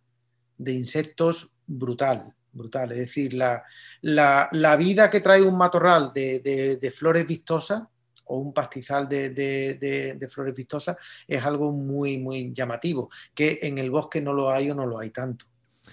[0.58, 2.92] de insectos brutal, brutal.
[2.92, 3.64] Es decir, la,
[4.02, 7.84] la, vida que trae un matorral de, flores vistosas
[8.26, 14.22] o un pastizal de, flores vistosas es algo muy, muy llamativo, que en el bosque
[14.22, 15.46] no lo hay o no lo hay tanto.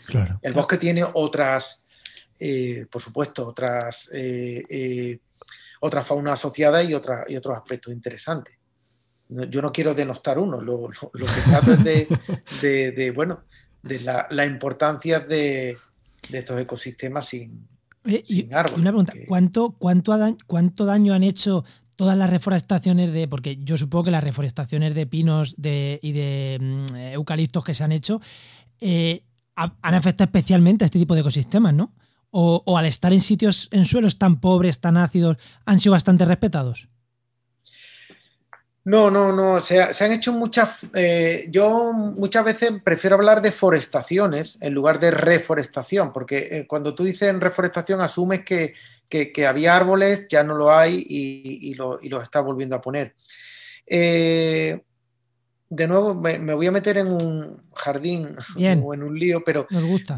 [0.06, 0.38] Claro.
[0.40, 1.84] El bosque tiene otras,
[2.38, 5.20] eh, por supuesto, otras, eh, eh,
[5.80, 8.58] otras faunas asociadas y, y otros aspectos interesantes.
[9.28, 13.40] Yo no quiero denostar uno, lo, que trato es de, bueno,
[13.82, 15.76] de la, importancia de,
[16.32, 17.68] estos ecosistemas sin,
[18.52, 18.78] árboles.
[18.78, 21.64] Una pregunta, ¿cuánto, cuánto, ¿cuánto daño han hecho
[21.94, 26.96] todas las reforestaciones de, porque yo supongo que las reforestaciones de pinos y de mm,
[27.12, 28.22] eucaliptos que se han hecho
[29.56, 31.92] han afectado especialmente a este tipo de ecosistemas, ¿no?
[32.30, 36.88] O, al estar en sitios, en suelos tan pobres, tan ácidos, han sido bastante respetados?
[38.84, 39.60] No, no, no.
[39.60, 40.88] Se, han hecho muchas.
[40.94, 46.94] Eh, yo muchas veces prefiero hablar de forestaciones en lugar de reforestación, porque eh, cuando
[46.94, 48.74] tú dices reforestación asumes que,
[49.46, 53.14] había árboles, ya no lo hay y, lo, y los está volviendo a poner.
[53.86, 54.80] Eh,
[55.70, 58.36] de nuevo me, voy a meter en un jardín
[58.82, 59.66] o en un lío, pero,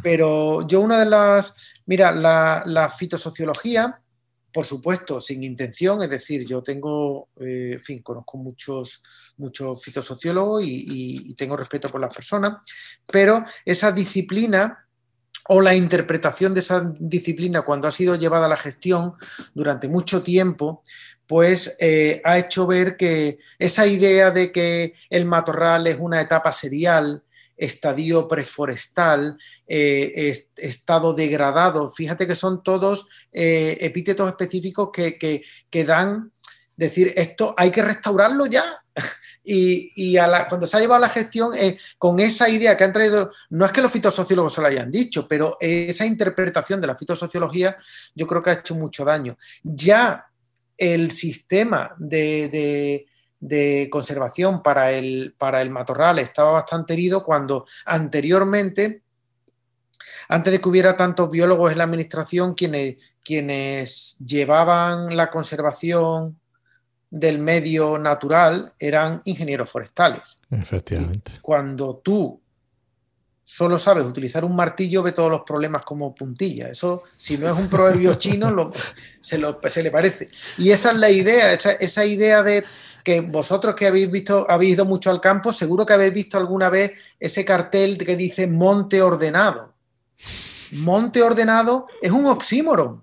[0.03, 1.55] pero yo una de las,
[1.87, 4.01] mira, la, fitosociología,
[4.53, 9.03] por supuesto, sin intención, es decir, yo tengo, eh, en fin, conozco muchos,
[9.37, 12.59] muchos fitosociólogos y, y tengo respeto por las personas,
[13.07, 14.87] pero esa disciplina
[15.49, 19.15] o la interpretación de esa disciplina cuando ha sido llevada a la gestión
[19.55, 20.83] durante mucho tiempo,
[21.31, 26.51] pues eh, ha hecho ver que esa idea de que el matorral es una etapa
[26.51, 27.23] serial,
[27.57, 36.33] estadio preforestal, eh, estado degradado, fíjate que son todos eh, epítetos específicos que, dan,
[36.77, 38.83] decir, esto hay que restaurarlo ya.
[39.43, 40.16] Y,
[40.49, 41.53] cuando se ha llevado la gestión,
[41.97, 45.27] con esa idea que han traído, no es que los fitosociólogos se lo hayan dicho,
[45.27, 47.77] pero esa interpretación de la fitosociología
[48.14, 49.38] yo creo que ha hecho mucho daño.
[49.62, 50.30] Ya
[50.81, 53.07] el sistema de,
[53.90, 59.03] conservación para el, para el matorral estaba bastante herido cuando anteriormente,
[60.29, 66.40] antes de que hubiera tantos biólogos en la administración, quienes, quienes llevaban la conservación
[67.11, 70.40] del medio natural eran ingenieros forestales.
[70.51, 71.33] Efectivamente.
[71.43, 72.40] cuando tú
[73.53, 76.69] solo sabes utilizar un martillo, ve todos los problemas como puntilla.
[76.69, 78.71] Eso, si no es un proverbio chino,
[79.21, 80.29] se, le parece.
[80.57, 82.63] Y esa es la idea, esa, idea de
[83.03, 86.71] que vosotros que habéis visto, habéis ido mucho al campo, seguro que habéis visto alguna
[86.71, 89.75] vez ese cartel que dice monte ordenado.
[90.71, 93.03] Monte ordenado es un oxímoron.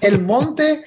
[0.00, 0.82] El, monte,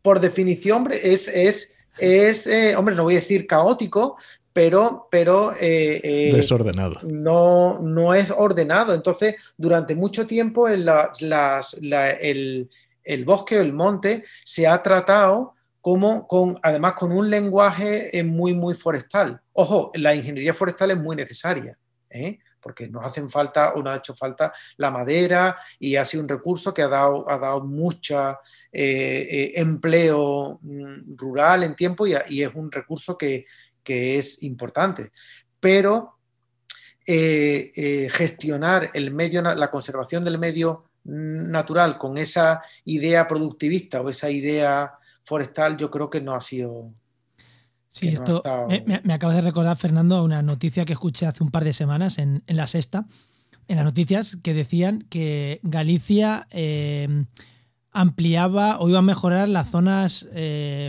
[0.00, 4.16] por definición, es, es, es eh, hombre, no voy a decir caótico,
[4.52, 7.00] pero, pero eh, eh, desordenado.
[7.02, 8.94] No, no es ordenado.
[8.94, 10.84] Entonces, durante mucho tiempo el,
[13.24, 18.54] bosque o el monte se ha tratado como con, además con un lenguaje eh, muy,
[18.54, 19.40] muy forestal.
[19.52, 21.78] Ojo, la ingeniería forestal es muy necesaria,
[22.60, 26.28] porque nos hacen falta o nos ha hecho falta la madera y ha sido un
[26.28, 28.36] recurso que ha dado, ha dado mucho
[28.72, 33.46] empleo mm, rural en tiempo y es un recurso que,
[33.82, 35.10] que es importante,
[35.58, 36.16] pero
[37.06, 44.08] eh, eh, gestionar el medio, la conservación del medio natural con esa idea productivista o
[44.10, 44.92] esa idea
[45.24, 46.92] forestal, yo creo que no ha sido.
[47.88, 48.42] Sí, esto
[48.86, 52.44] me, acaba de recordar, Fernando, una noticia que escuché hace un par de semanas en,
[52.46, 53.06] La Sexta,
[53.66, 57.24] en las noticias, que decían que Galicia eh,
[57.92, 60.26] ampliaba o iba a mejorar las zonas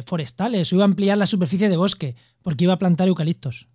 [0.05, 3.67] forestales o iba a ampliar la superficie de bosque porque iba a plantar eucaliptos.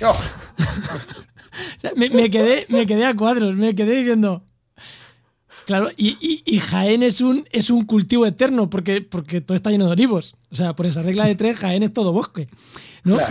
[1.96, 4.44] me, quedé, me quedé a cuadros, me quedé diciendo.
[5.66, 9.92] Claro, y, Jaén es un, es un cultivo eterno porque, porque todo está lleno de
[9.92, 10.34] olivos.
[10.50, 12.48] O sea, por esa regla de tres, Jaén es todo bosque.
[13.04, 13.18] ¿no?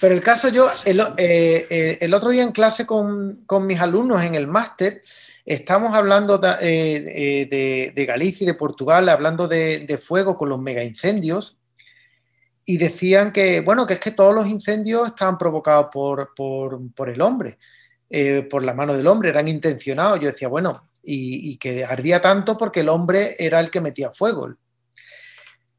[0.00, 4.22] Pero, el caso yo, el, eh, eh, el, otro día en clase con, mis alumnos
[4.22, 5.02] en el máster,
[5.44, 10.84] estamos hablando eh, de, de, Galicia y de Portugal, hablando de, fuego con los mega
[10.84, 11.58] incendios
[12.66, 17.20] y decían que, bueno, que es que todos los incendios estaban provocados por, por el
[17.20, 17.58] hombre.
[18.10, 20.20] Eh, por la mano del hombre, eran intencionados.
[20.20, 24.54] Yo decía, bueno, y, que ardía tanto porque el hombre era el que metía fuego.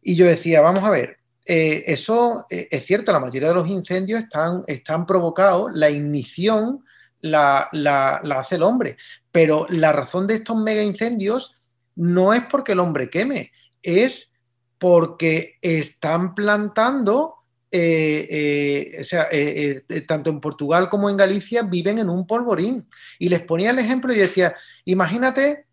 [0.02, 3.70] Y yo decía, vamos a ver, eh, eso eh, es cierto, la mayoría de los
[3.70, 6.84] incendios están, están provocados, la ignición
[7.26, 8.98] la, hace el hombre,
[9.32, 11.56] pero la razón de estos mega incendios
[11.96, 14.34] no es porque el hombre queme, es
[14.78, 17.36] porque están plantando
[17.72, 22.88] eh, eh, o sea, eh, tanto en Portugal como en Galicia viven en un polvorín.
[23.20, 25.66] Y les ponía el ejemplo y decía, imagínate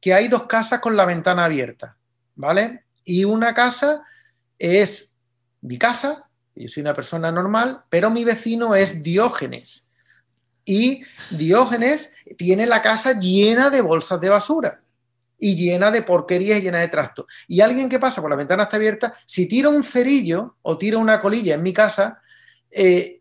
[0.00, 1.98] que hay dos casas con la ventana abierta,
[2.34, 2.84] ¿vale?
[3.04, 4.02] Y una casa
[4.58, 5.14] es
[5.60, 9.89] mi casa, yo soy una persona normal, pero mi vecino es Diógenes.
[10.64, 14.80] Y Diógenes tiene la casa llena de bolsas de basura
[15.38, 17.26] y llena de porquerías y llena de trastos.
[17.48, 20.98] Y alguien que pasa por la ventana está abierta, si tira un cerillo o tira
[20.98, 22.20] una colilla en mi casa,
[22.70, 23.20] eh,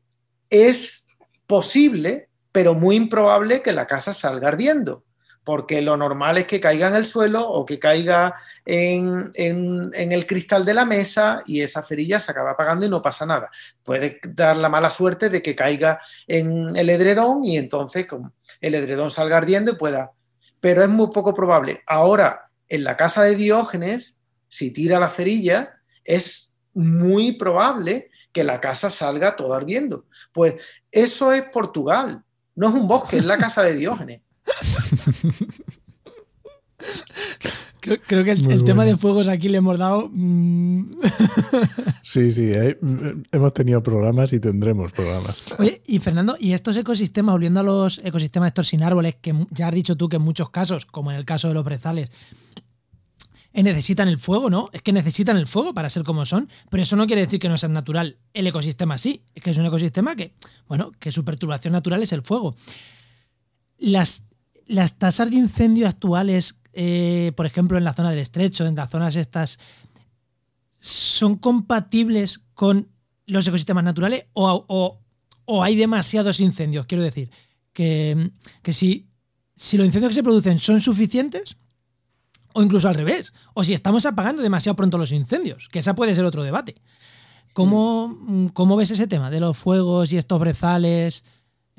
[0.49, 1.08] es
[1.47, 5.04] posible, pero muy improbable que la casa salga ardiendo,
[5.49, 10.63] porque lo normal es que caiga en el suelo o que caiga en, el cristal
[10.63, 13.49] de la mesa y esa cerilla se acaba apagando y no pasa nada.
[13.83, 18.05] Puede dar la mala suerte de que caiga en el edredón y entonces
[18.62, 20.12] el edredón salga ardiendo y pueda
[20.59, 21.81] pero es muy poco probable.
[21.88, 28.62] Ahora, en la casa de Diógenes, si tira la cerilla, es muy probable que la
[28.62, 30.05] casa salga toda ardiendo.
[30.31, 30.57] Pues
[30.91, 34.21] eso es Portugal, no es un bosque, es la casa de Diógenes.
[37.81, 40.09] Creo, que el, tema de fuegos aquí le hemos dado.
[40.12, 40.91] Mm.
[42.03, 42.77] sí, sí, eh,
[43.31, 45.53] hemos tenido programas y tendremos programas.
[45.57, 49.67] Oye, y Fernando, ¿y estos ecosistemas, volviendo a los ecosistemas estos sin árboles, que ya
[49.67, 52.12] has dicho tú que en muchos casos, como en el caso de los brezales,
[53.53, 54.69] eh, necesitan el fuego, ¿no?
[54.73, 57.49] Es que necesitan el fuego para ser como son, pero eso no quiere decir que
[57.49, 60.33] no sea natural el ecosistema sí, es que es un ecosistema que,
[60.67, 62.55] bueno, que su perturbación natural es el fuego.
[63.79, 64.25] Las,
[64.69, 68.89] las tasas de incendio actuales eh, por ejemplo, en la zona del estrecho, en las
[68.89, 69.60] zonas estas,
[70.79, 72.88] son compatibles con
[73.25, 74.99] los ecosistemas naturales o,
[75.62, 76.86] hay demasiados incendios?
[76.86, 77.32] Quiero decir,
[77.73, 78.32] que,
[78.71, 79.10] si,
[79.55, 81.58] si los incendios que se producen son suficientes,
[82.53, 86.15] o incluso al revés, o si estamos apagando demasiado pronto los incendios, que esa puede
[86.15, 86.75] ser otro debate.
[87.53, 91.25] ¿Cómo, cómo ves ese tema de los fuegos y estos brezales,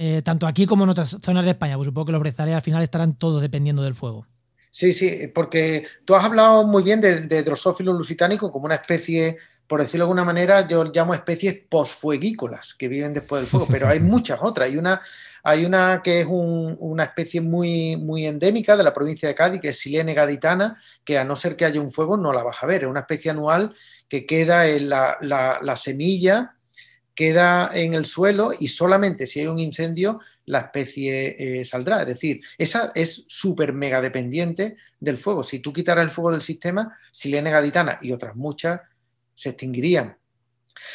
[0.02, 1.76] eh, tanto aquí como en otras zonas de España?
[1.76, 4.26] Pues supongo que los brezales al final estarán todos dependiendo del fuego.
[4.70, 9.36] Sí, sí, porque tú has hablado muy bien de, de Drosophilus lusitanicum como una especie,
[9.66, 13.88] por decirlo de alguna manera, yo llamo especies posfueguícolas que viven después del fuego, pero
[13.88, 14.70] hay muchas otras.
[14.70, 15.02] Hay una,
[15.42, 19.68] hay una que es una especie muy, muy endémica de la provincia de Cádiz, que
[19.68, 22.66] es Silene gaditana, que a no ser que haya un fuego no la vas a
[22.66, 22.84] ver.
[22.84, 23.74] Es una especie anual
[24.08, 26.54] que queda en la, la semilla
[27.20, 32.00] queda en el suelo y solamente si hay un incendio la especie eh, saldrá.
[32.00, 35.42] Es decir, esa es súper mega dependiente del fuego.
[35.42, 38.80] Si tú quitaras el fuego del sistema, Silene gaditana y otras muchas
[39.34, 40.16] se extinguirían.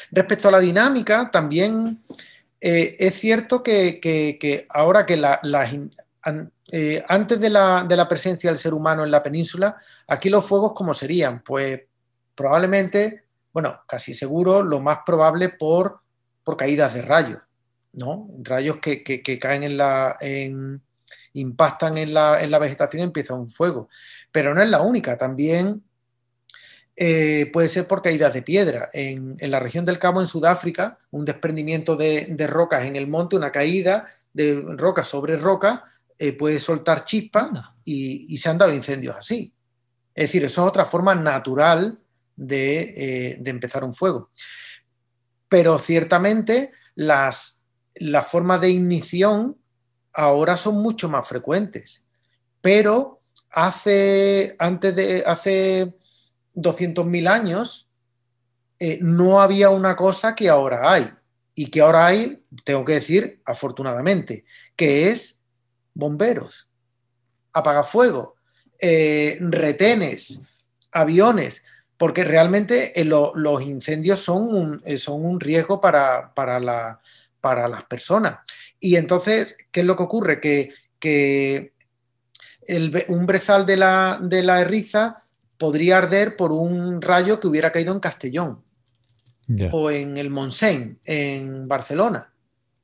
[0.10, 2.02] Respecto a la dinámica, también
[2.60, 5.40] eh, es cierto que, ahora que la,
[6.72, 10.44] eh, antes de la, de la presencia del ser humano en la península, aquí los
[10.44, 11.44] fuegos, ¿cómo serían?
[11.44, 11.82] Pues
[12.34, 16.04] probablemente, bueno, casi seguro, lo más probable por
[16.46, 17.40] por caídas de rayos,
[17.92, 18.30] ¿no?
[18.42, 20.18] Rayos que, caen en la.
[21.34, 23.90] impactan en la, vegetación y empieza un fuego.
[24.32, 25.84] Pero no es la única, también
[26.96, 28.90] eh, puede ser por caídas de piedra.
[28.94, 33.52] En, la región del Cabo, en Sudáfrica, un desprendimiento de, rocas en el monte, una
[33.52, 35.84] caída de roca sobre roca,
[36.20, 37.50] eh, puede soltar chispas
[37.84, 39.52] y, se han dado incendios así.
[40.14, 41.98] Es decir, eso es otra forma natural
[42.36, 44.30] de, eh, de empezar un fuego
[45.50, 47.64] pero ciertamente las,
[48.28, 49.58] formas de ignición
[50.14, 52.06] ahora son mucho más frecuentes.
[52.62, 53.20] Pero
[53.52, 55.94] hace, antes de, hace
[56.56, 57.90] 200.000 años
[58.80, 61.10] eh, no había una cosa que ahora hay.
[61.54, 64.44] Y que ahora hay, tengo que decir, afortunadamente,
[64.76, 65.42] que es
[65.94, 66.68] bomberos,
[67.54, 68.36] apagafuego,
[68.80, 70.42] eh, retenes,
[70.92, 71.64] aviones
[71.98, 78.40] porque realmente eh, los incendios son un, eh, son un riesgo para, para, las personas.
[78.80, 80.40] Y entonces, ¿qué es lo que ocurre?
[80.40, 80.74] Que,
[83.08, 85.22] un brezal de la, de la Erriza
[85.58, 88.64] podría arder por un rayo que hubiera caído en Castellón
[89.72, 92.34] o en el Montseny, en Barcelona,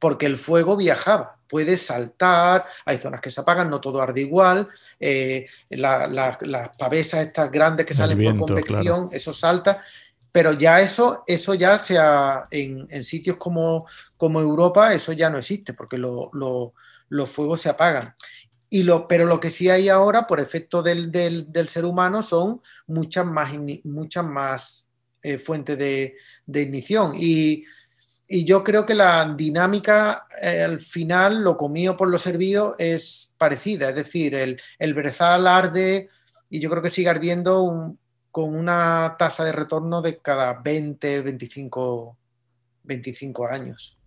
[0.02, 1.38] porque el fuego viajaba.
[1.48, 4.68] Puede saltar, hay zonas que se apagan, no todo arde igual.
[5.00, 6.38] Eh, las
[6.76, 9.84] pavesas estas grandes que salen por convección, eso salta.
[10.32, 13.86] Pero ya eso, eso ya sea en, sitios como,
[14.18, 18.16] como, Europa, eso ya no existe, porque los fuegos se apagan.
[18.72, 21.12] Y lo, pero lo que sí hay ahora, por efecto del,
[21.68, 23.52] ser humano, son muchas más,
[23.84, 24.90] muchas más
[25.22, 26.16] eh, fuentes de,
[26.48, 27.12] ignición.
[27.16, 27.66] Y,
[28.46, 33.90] yo creo que la dinámica eh, al final, lo comido por lo servido, es parecida.
[33.90, 36.10] Es decir, el, el brezal arde
[36.50, 37.96] y yo creo que sigue ardiendo
[38.32, 42.18] con una tasa de retorno de cada 20, 25,
[42.84, 43.98] 25 años.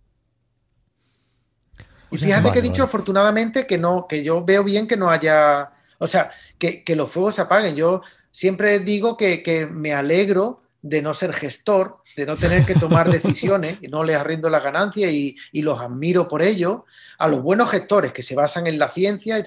[2.11, 5.73] Y fíjate que he dicho afortunadamente que no, que yo veo bien que no haya,
[5.97, 7.75] o sea, que, los fuegos se apaguen.
[7.75, 8.01] Yo
[8.31, 13.79] siempre digo que, me alegro de no ser gestor, de no tener que tomar decisiones,
[13.81, 16.85] y no les arriendo la ganancia y, y, los admiro por ello,
[17.17, 19.37] a los buenos gestores que se basan en la ciencia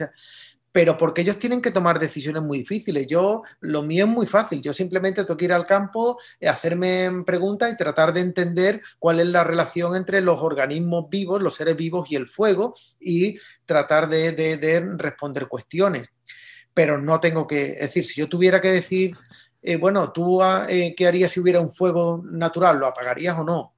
[0.72, 3.07] pero porque ellos tienen que tomar decisiones muy difíciles.
[3.07, 7.24] Yo, lo mío es muy fácil, yo simplemente tengo que ir al campo, eh, hacerme
[7.24, 11.76] preguntas y tratar de entender cuál es la relación entre los organismos vivos, los seres
[11.76, 16.11] vivos y el fuego y tratar de, responder cuestiones.
[16.74, 19.16] Pero no tengo que, es decir, si yo tuviera que decir,
[19.61, 22.78] eh, bueno, ¿tú ah, eh, qué harías si hubiera un fuego natural?
[22.78, 23.74] ¿Lo apagarías o no?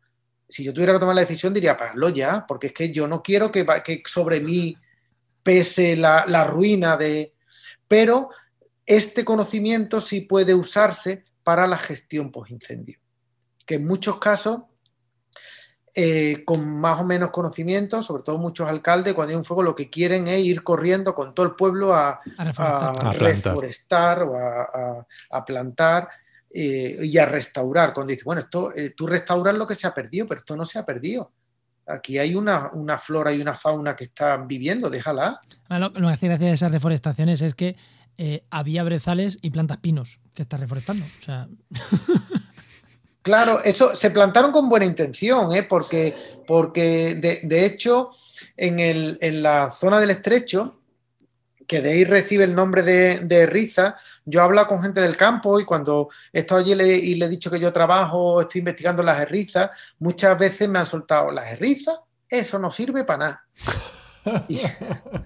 [0.46, 3.22] Si yo tuviera que tomar la decisión, diría apagarlo ya, porque es que yo no
[3.22, 4.76] quiero que, que sobre mí
[5.42, 7.34] pese la, ruina de...
[7.88, 8.30] Pero
[8.84, 12.98] este conocimiento sí puede usarse para la gestión post-incendio,
[13.64, 14.62] que en muchos casos,
[15.94, 19.74] eh, con más o menos conocimiento, sobre todo muchos alcaldes, cuando hay un fuego, lo
[19.74, 22.20] que quieren es ir corriendo con todo el pueblo a,
[23.12, 26.08] reforestar o a, plantar
[26.50, 27.92] eh, y a restaurar.
[27.92, 30.64] Cuando dice, bueno, esto, eh, tú restauras lo que se ha perdido, pero esto no
[30.64, 31.32] se ha perdido
[31.90, 35.40] aquí hay una, flora y una fauna que están viviendo, déjala.
[35.68, 37.76] Ah, lo, que hace gracia de esas reforestaciones es que
[38.18, 41.04] eh, había brezales y plantas pinos que está reforestando.
[43.22, 45.62] Claro, eso se plantaron con buena intención, ¿eh?
[45.62, 46.14] porque,
[46.46, 48.10] porque de, hecho
[48.56, 50.80] en, el, en, la zona del estrecho
[51.70, 53.94] que de ahí recibe el nombre de, Riza.
[54.24, 57.48] Yo hablo con gente del campo y cuando he estado allí y le he dicho
[57.48, 61.94] que yo trabajo, estoy investigando las herrizas, muchas veces me han soltado las herrizas,
[62.28, 63.46] eso no sirve para nada.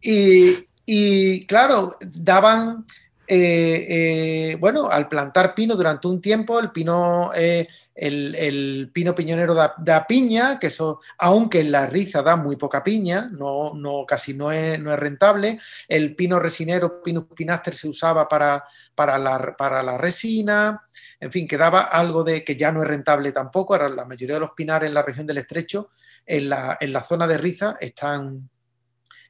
[0.00, 2.86] y, claro, daban
[3.28, 9.54] eh, eh, bueno, al plantar pino durante un tiempo, el pino, eh, el, pino piñonero
[9.54, 14.32] da, piña, que eso, aunque en la riza da muy poca piña, no, no casi
[14.34, 15.58] no es, rentable.
[15.88, 18.64] El pino resinero, Pinus pinaster, se usaba para,
[18.94, 20.84] para, la, resina.
[21.18, 23.74] En fin, que daba algo de que ya no es rentable tampoco.
[23.74, 25.90] Ahora la mayoría de los pinares en la región del estrecho,
[26.24, 28.48] en la, en la zona de riza, están,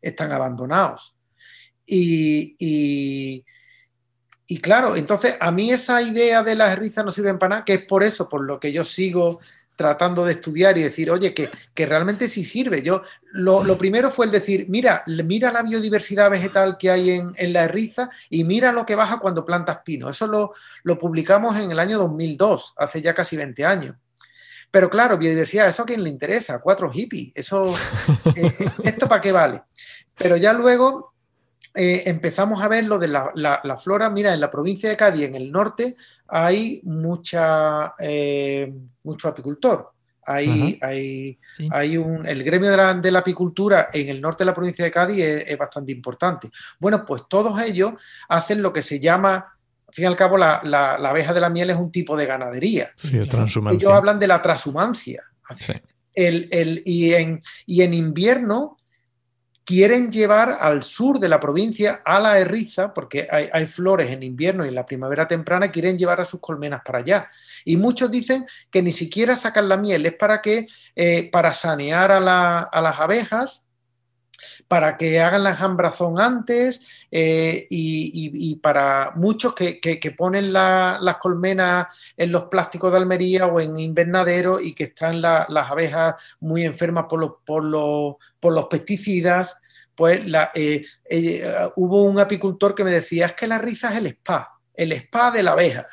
[0.03, 1.17] están abandonados.
[1.87, 3.45] y
[4.61, 7.85] claro, entonces a mí esa idea de las risas no sirven para nada, que es
[7.85, 9.41] por eso, por lo que yo sigo
[9.77, 11.51] tratando de estudiar y decir, oye, que,
[11.87, 12.83] realmente sí sirve.
[12.83, 17.65] Yo, lo, primero fue el decir, mira, mira la biodiversidad vegetal que hay en, la
[17.65, 20.09] erriza y mira lo que baja cuando plantas pino.
[20.09, 23.95] Eso lo, lo publicamos en el año 2002, hace ya casi 20 años.
[24.71, 26.61] Pero claro, biodiversidad, ¿eso a quién le interesa?
[26.61, 27.75] Cuatro hippies, eso,
[28.35, 29.63] eh, ¿esto para qué vale?
[30.17, 31.15] Pero ya luego
[31.77, 34.09] eh, empezamos a ver lo de la, flora.
[34.09, 35.97] Mira, en la provincia de Cádiz, en el norte,
[36.29, 38.73] hay mucha, eh,
[39.05, 39.93] mucho apicultor.
[40.29, 40.81] Hay,
[41.71, 45.23] hay, un, el gremio de la, apicultura en el norte de la provincia de Cádiz
[45.23, 46.51] es, bastante importante.
[46.81, 47.93] Bueno, pues todos ellos
[48.29, 49.35] hacen lo que se llama,
[49.87, 52.91] al fin y al cabo, la, abeja de la miel es un tipo de ganadería.
[52.97, 53.77] Sí, transhumancia.
[53.77, 55.23] Ellos hablan de la transhumancia.
[56.17, 58.76] y, en, y en invierno
[59.67, 64.65] quieren llevar al sur de la provincia a la Erriza, porque hay, flores en invierno
[64.65, 67.31] y en la primavera temprana, quieren llevar a sus colmenas para allá.
[67.65, 72.13] Y muchos dicen que ni siquiera sacan la miel, es para que, eh, para sanear
[72.13, 73.66] a, las abejas,
[74.69, 81.87] para que hagan la enjambrazón antes eh, y, para muchos que, ponen las colmenas
[82.17, 87.07] en los plásticos de Almería o en invernadero y que están las abejas muy enfermas
[87.09, 89.59] por los, por los, por los pesticidas,
[89.95, 90.21] pues
[90.55, 94.61] eh, eh, hubo un apicultor que me decía, es que la risa es el spa,
[94.75, 95.87] el spa de la abeja.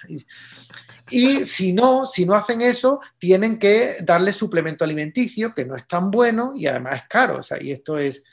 [1.09, 5.87] Y si no, si no hacen eso, tienen que darle suplemento alimenticio, que no es
[5.87, 7.39] tan bueno y además es caro.
[7.61, 8.23] y esto es.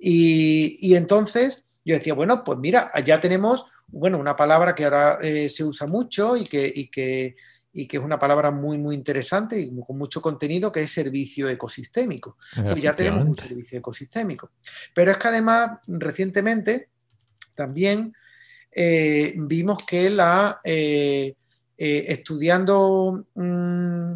[0.00, 5.48] Y, entonces, yo decía, bueno, pues mira, ya tenemos, bueno, una palabra que ahora eh,
[5.48, 7.36] se usa mucho y que, y que,
[7.72, 11.48] y que es una palabra muy, muy interesante y con mucho contenido, que es servicio
[11.48, 12.36] ecosistémico.
[12.54, 14.50] Pues ya tenemos un servicio ecosistémico.
[14.94, 16.88] Pero es que además, recientemente,
[17.54, 18.12] también
[18.72, 21.34] eh, vimos que la, eh,
[21.76, 24.12] eh, estudiando mm,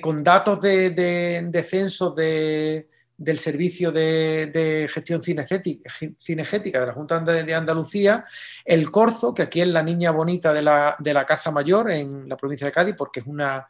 [0.00, 2.88] con datos de, de, censo de,
[3.22, 8.24] del Servicio de, Gestión Cinegética de la Junta de Andalucía,
[8.64, 12.28] el corzo, que aquí es la niña bonita de la, de la caza mayor en
[12.28, 13.68] la provincia de Cádiz, porque es una,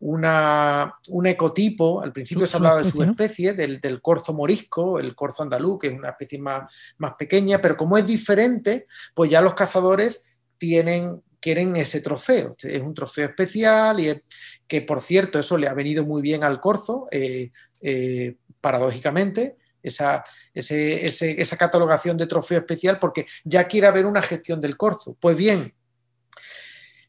[0.00, 5.14] una, un ecotipo, al principio se hablaba de su especie, del, del, corzo morisco, el
[5.16, 9.40] corzo andaluz, que es una especie más, más pequeña, pero como es diferente, pues ya
[9.40, 10.24] los cazadores
[10.58, 12.54] tienen, quieren ese trofeo.
[12.62, 14.22] Es un trofeo especial y
[14.68, 17.06] que, por cierto, eso le ha venido muy bien al corzo.
[17.10, 17.50] Eh,
[17.84, 24.76] eh, paradójicamente, esa, esa catalogación de trofeo especial porque ya quiere haber una gestión del
[24.76, 25.16] corzo.
[25.20, 25.74] Pues bien,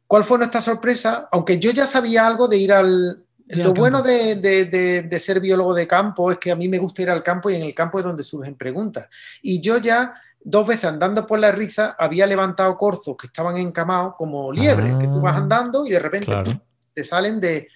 [0.07, 1.29] ¿cuál fue nuestra sorpresa?
[1.31, 3.23] Aunque yo ya sabía algo de ir al...
[3.47, 7.23] lo bueno de, ser biólogo de campo es que a mí me gusta ir al
[7.23, 9.07] campo y en el campo es donde surgen preguntas.
[9.41, 14.15] Y yo ya dos veces andando por la riza había levantado corzos que estaban encamados
[14.17, 16.59] como liebres, que tú vas ah, andando y de repente
[16.93, 17.67] te salen de,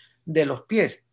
[0.45, 1.03] los pies.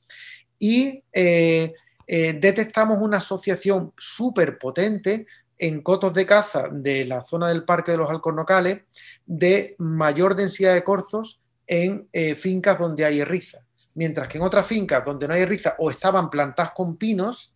[0.59, 1.75] Y eh,
[2.07, 5.26] eh, detectamos una asociación súper potente
[5.59, 8.82] en cotos de caza de la zona del Parque de los Alcornocales
[9.24, 13.59] de mayor densidad de corzos en eh, fincas donde hay riza.
[13.94, 17.55] Mientras que en otras fincas donde no hay riza o estaban plantadas con pinos,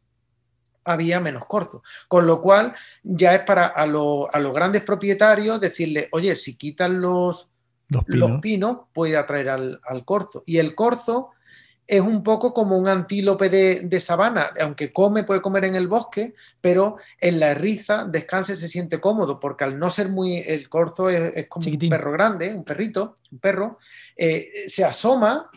[0.85, 1.83] había menos corzos.
[2.07, 2.73] Con lo cual
[3.03, 7.51] ya es para a, los grandes propietarios decirle, oye, si quitan los,
[7.89, 8.79] los pinos.
[8.95, 10.43] puede atraer al, al corzo.
[10.47, 11.31] Y el corzo
[11.89, 16.35] es un poco como un antílope de, sabana, aunque come, puede comer en el bosque,
[16.61, 20.69] pero en la riza descansa y se siente cómodo, porque al no ser muy, el
[20.69, 23.79] corzo es, como un perro grande, un perrito, un perro,
[24.17, 25.51] eh, se asoma,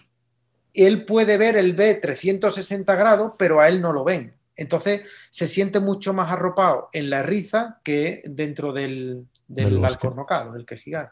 [0.73, 4.34] él puede ver el B 360 grados, pero a él no lo ven.
[4.55, 10.65] Entonces se siente mucho más arropado en la riza que dentro del, del, alcornocal, del
[10.65, 11.11] quejigar.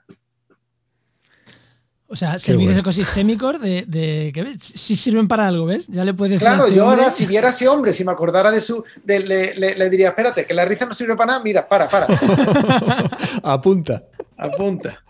[2.11, 5.85] O sea, servicios ecosistémicos de, que si sirven para algo, ¿ves?
[5.87, 8.61] Ya le puedes Claro, yo ahora, si viera a ese hombre, si me acordara de
[8.61, 8.83] su.
[9.05, 12.07] le, diría, espérate, que la risa no sirve para nada, mira, para, para.
[13.43, 14.05] Apunta.
[14.37, 15.03] Apunta.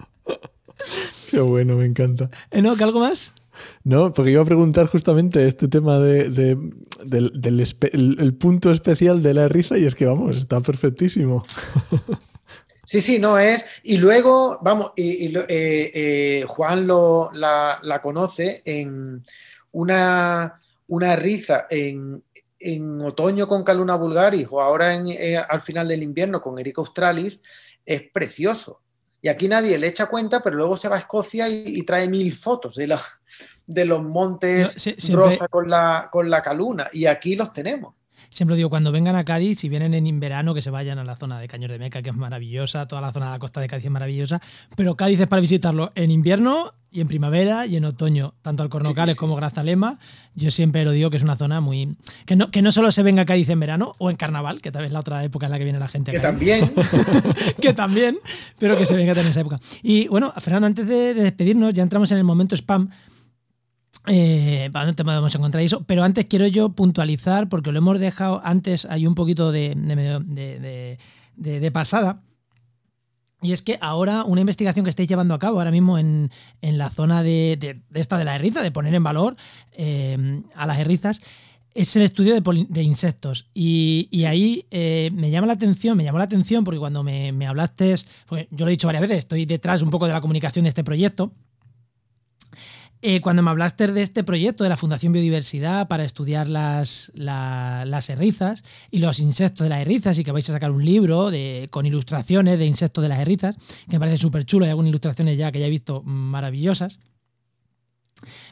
[1.31, 2.29] Qué bueno, me encanta.
[2.51, 2.75] ¿Eh, ¿No?
[2.75, 3.33] ¿Que algo más?
[3.85, 6.29] No, porque iba a preguntar justamente este tema de,
[7.05, 11.45] del punto especial de la risa y es que, vamos, está perfectísimo.
[12.89, 13.67] Sí, sí, no es.
[13.83, 19.23] Y luego, vamos, y, eh, eh, Juan lo, la, conoce en
[19.73, 22.23] una, una riza en,
[23.03, 27.43] otoño con Caluna vulgaris o ahora en, eh, al final del invierno con Erica australis,
[27.85, 28.81] es precioso.
[29.21, 32.33] Y aquí nadie le echa cuenta, pero luego se va a Escocia y, trae mil
[32.33, 32.97] fotos de,
[33.67, 36.89] de los montes rosa con la, con la caluna.
[36.91, 37.98] Y aquí los tenemos.
[38.29, 41.15] Siempre digo, cuando vengan a Cádiz, si vienen en verano, que se vayan a la
[41.15, 43.67] zona de Caños de Meca, que es maravillosa, toda la zona de la costa de
[43.67, 44.41] Cádiz es maravillosa,
[44.75, 49.15] pero Cádiz es para visitarlo en invierno y en primavera y en otoño, tanto Alcornocales
[49.15, 49.99] como Grazalema.
[50.33, 51.97] Yo siempre lo digo que es una zona muy.
[52.25, 54.71] Que no, que no solo se venga a Cádiz en verano o en carnaval, que
[54.71, 56.11] tal vez es la otra época en la que viene la gente.
[56.11, 56.71] A que también.
[57.61, 58.17] que también,
[58.57, 59.59] pero que se venga en esa época.
[59.83, 62.89] Y bueno, Fernando, antes de despedirnos, ya entramos en el momento spam.
[64.11, 65.83] Eh, ¿Dónde te podemos encontrar eso?
[65.83, 69.75] Pero antes quiero yo puntualizar, porque lo hemos dejado antes, hay un poquito de,
[71.35, 72.23] de, pasada.
[73.41, 76.31] Y es que ahora una investigación que estáis llevando a cabo ahora mismo en,
[76.61, 79.35] la zona de, esta de la herriza, de poner en valor
[79.73, 81.21] eh, a las herrizas,
[81.75, 83.47] es el estudio de, insectos.
[83.53, 87.45] Y, ahí eh, me llama la atención, me llamó la atención porque cuando me, me
[87.45, 87.95] hablaste,
[88.49, 90.83] yo lo he dicho varias veces, estoy detrás un poco de la comunicación de este
[90.83, 91.31] proyecto.
[93.01, 98.09] Eh, cuando me hablaste de este proyecto de la Fundación Biodiversidad para estudiar las, las
[98.09, 101.69] errizas y los insectos de las errizas y que vais a sacar un libro de,
[101.71, 103.55] con ilustraciones de insectos de las errizas,
[103.87, 106.99] que me parece súper chulo, hay algunas ilustraciones ya que ya he visto maravillosas.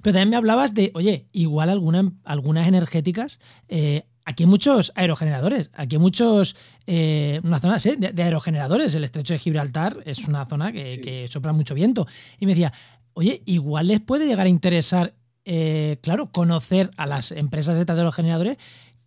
[0.02, 3.40] Pero también me hablabas de, oye, igual algunas energéticas.
[3.68, 8.96] Eh, aquí hay muchos aerogeneradores, aquí hay muchos, eh, una zona de, aerogeneradores.
[8.96, 12.08] El estrecho de Gibraltar es una zona que, que, sopla mucho viento.
[12.40, 12.72] Y me decía,
[13.18, 18.14] oye, igual les puede llegar a interesar, eh, claro, conocer a las empresas de los
[18.14, 18.58] generadores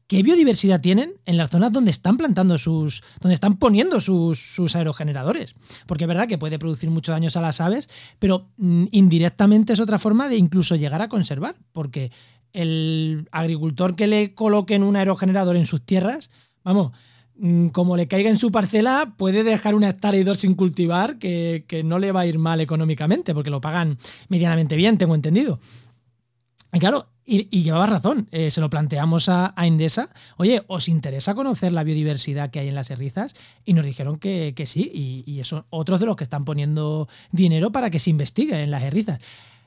[0.08, 5.54] qué biodiversidad tienen en las zonas donde están plantando sus, donde están poniendo sus, aerogeneradores.
[5.86, 7.88] Porque es verdad que puede producir muchos daños a las aves,
[8.18, 12.10] pero mm, indirectamente es otra forma de incluso llegar a conservar, porque
[12.52, 16.32] el agricultor que le coloque un aerogenerador en sus tierras,
[16.64, 16.90] vamos,
[17.72, 21.64] como le caiga en su parcela, puede dejar una hectárea y dos sin cultivar, que,
[21.66, 25.58] que no le va a ir mal económicamente, porque lo pagan medianamente bien, tengo entendido.
[26.72, 31.72] Y claro, y, llevaba razón, eh, se lo planteamos a, Indesa, oye, ¿os interesa conocer
[31.72, 33.34] la biodiversidad que hay en las errizas?
[33.64, 37.70] Y nos dijeron que, sí, y, y son otros de los que están poniendo dinero
[37.70, 39.20] para que se investigue en las errizas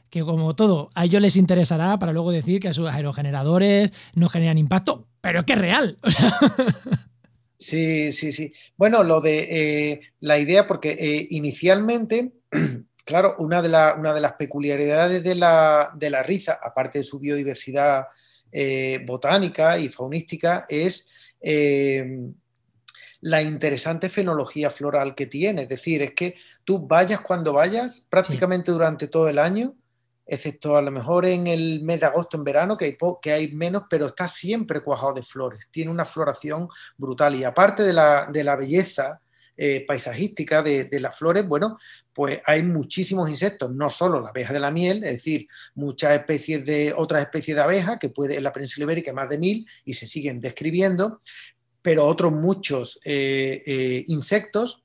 [0.10, 4.60] que como todo, a ellos les interesará para luego decir que sus aerogeneradores no generan
[4.60, 5.98] impacto, pero es que es real.
[7.58, 8.54] sí, sí, sí.
[8.78, 12.34] Bueno, lo de eh, la idea, porque eh, inicialmente
[13.06, 18.08] claro, una de, una de las peculiaridades de la, de riza, aparte de su biodiversidad
[18.52, 21.08] eh, botánica y faunística, es
[21.42, 22.30] eh,
[23.22, 25.64] la interesante fenología floral que tiene.
[25.64, 29.76] Es decir, es que tú vayas cuando vayas, prácticamente durante todo el año,
[30.26, 33.52] excepto a lo mejor en el mes de agosto, en verano, que hay, que hay
[33.52, 35.68] menos, pero está siempre cuajado de flores.
[35.72, 36.68] Tiene una floración
[36.98, 37.36] brutal.
[37.36, 39.20] Y aparte de la, de la belleza
[39.56, 41.78] eh, paisajística de, las flores, bueno,
[42.12, 46.66] pues hay muchísimos insectos, no solo la abeja de la miel, es decir, muchas especies
[46.66, 49.94] de otras especies de abejas, que puede en la península ibérica más de mil y
[49.94, 51.20] se siguen describiendo,
[51.84, 54.83] pero otros muchos eh, eh, insectos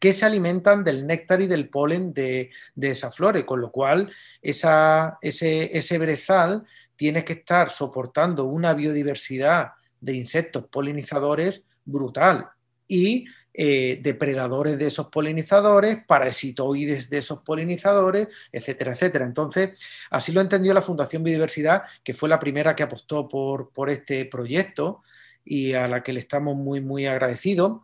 [0.00, 4.10] que se alimentan del néctar y del polen de, esas flores, con lo cual
[4.42, 6.64] ese, ese brezal
[6.96, 12.48] tiene que estar soportando una biodiversidad de insectos polinizadores brutal
[12.88, 19.26] y eh, depredadores de esos polinizadores, parasitoides de esos polinizadores, etcétera, etcétera.
[19.26, 19.78] Entonces,
[20.10, 24.24] así lo entendió la Fundación Biodiversidad, que fue la primera que apostó por, por este
[24.24, 25.02] proyecto
[25.44, 27.80] y a la que le estamos muy, muy agradecidos.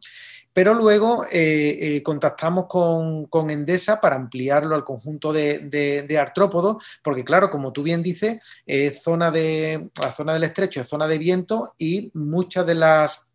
[0.57, 7.51] Pero luego eh, eh, contactamos con, Endesa para ampliarlo al conjunto de, artrópodos, porque claro,
[7.51, 11.75] como tú bien dices, es zona de, la zona del estrecho es zona de viento
[11.77, 13.27] y muchas de las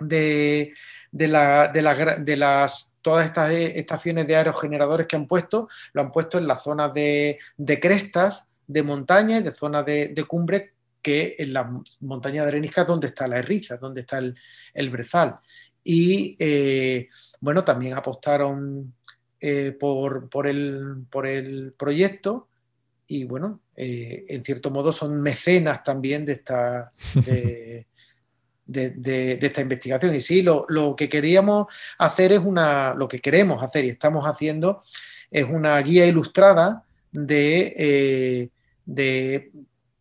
[0.00, 0.74] de,
[1.10, 6.36] de, la, de, las, todas estas estaciones de aerogeneradores que han puesto, lo han puesto
[6.36, 7.38] en las zonas de,
[7.80, 11.66] crestas, de montañas, de zonas de, cumbre, que en las
[12.00, 15.40] montañas de arenisca donde está la erriza, donde está el, brezal.
[15.82, 17.08] Y eh,
[17.40, 18.94] bueno, también apostaron
[19.40, 22.48] eh, por, por, el, por, el, proyecto
[23.06, 26.92] y bueno, eh, en cierto modo son mecenas también de esta,
[27.26, 27.86] de,
[29.40, 30.14] esta investigación.
[30.14, 31.66] Y sí, lo, que queríamos
[31.98, 34.80] hacer es una, lo que queremos hacer y estamos haciendo
[35.30, 38.50] es una guía ilustrada de,
[38.84, 39.50] de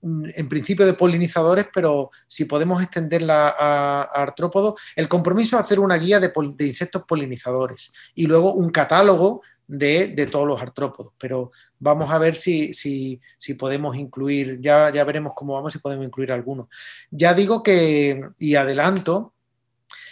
[0.01, 5.95] en principio de polinizadores, pero si podemos extenderla a, artrópodos, el compromiso es hacer una
[5.95, 11.13] guía de, de, insectos polinizadores y luego un catálogo de, todos los artrópodos.
[11.17, 13.19] Pero vamos a ver si, si,
[13.57, 16.67] podemos incluir, ya, ya veremos cómo vamos, si podemos incluir algunos.
[17.11, 19.33] Ya digo que, y adelanto,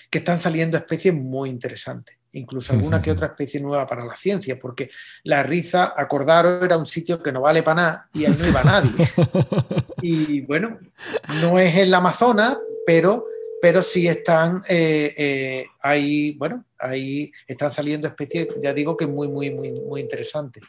[0.10, 4.60] que están saliendo especies muy interesantes incluso alguna que otra especie nueva para la ciencia,
[4.60, 4.90] porque
[5.24, 8.64] la riza, acordaros, era un sitio que no vale para nada y ahí no iba
[8.64, 8.92] nadie.
[10.00, 10.78] Y bueno,
[11.42, 12.56] no es en la Amazonas,
[12.86, 13.26] pero
[13.60, 19.28] pero sí están eh, eh, ahí, bueno, ahí están saliendo especies, ya digo que muy,
[19.28, 20.64] muy, muy, muy interesantes.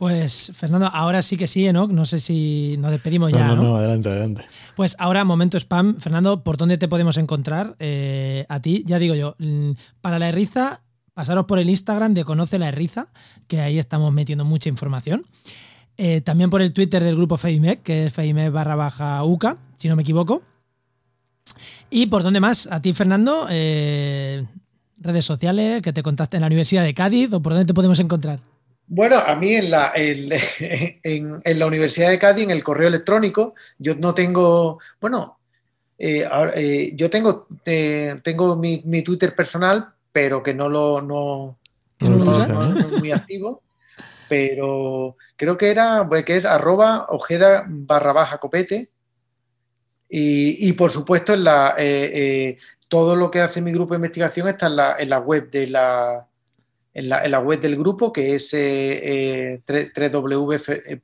[0.00, 1.86] Pues Fernando, ahora sí que sí, ¿no?
[1.86, 3.48] No sé si nos despedimos ya.
[3.48, 4.46] No, no, adelante, adelante.
[4.74, 6.00] Pues ahora, momento spam.
[6.00, 7.76] Fernando, ¿por dónde te podemos encontrar?
[7.80, 10.80] Eh, a ti, ya digo yo, mm, para la Erriza,
[11.12, 13.08] pasaros por el Instagram de Conoce la Erriza,
[13.46, 15.26] que ahí estamos metiendo mucha información.
[16.24, 19.96] también por el Twitter del grupo FEIMEC, que es FEIMEC barra baja UCA, si no
[19.96, 20.40] me equivoco.
[21.90, 22.68] ¿Y por dónde más?
[22.72, 24.46] A ti, Fernando, eh,
[24.96, 28.00] redes sociales, que te contacte en la Universidad de Cádiz o por dónde te podemos
[28.00, 28.40] encontrar.
[28.92, 33.94] Bueno, a mí en la, en, la Universidad de Cádiz, en el correo electrónico, yo
[33.94, 35.38] no tengo, bueno,
[35.96, 41.58] eh, eh, yo tengo, tengo mi, Twitter personal, pero que no lo no,
[42.00, 43.62] es muy activo.
[44.28, 48.90] Pero creo que era, pues, que es arroba ojeda barra baja copete
[50.12, 54.48] y, por supuesto, en la, eh, eh, todo lo que hace mi grupo de investigación
[54.48, 56.26] está en la, en la web de la,
[56.92, 60.98] en la, web del grupo, que es eh, www.feime.org.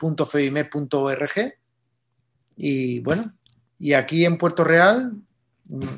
[2.56, 3.32] Y bueno,
[3.78, 5.12] y aquí en Puerto Real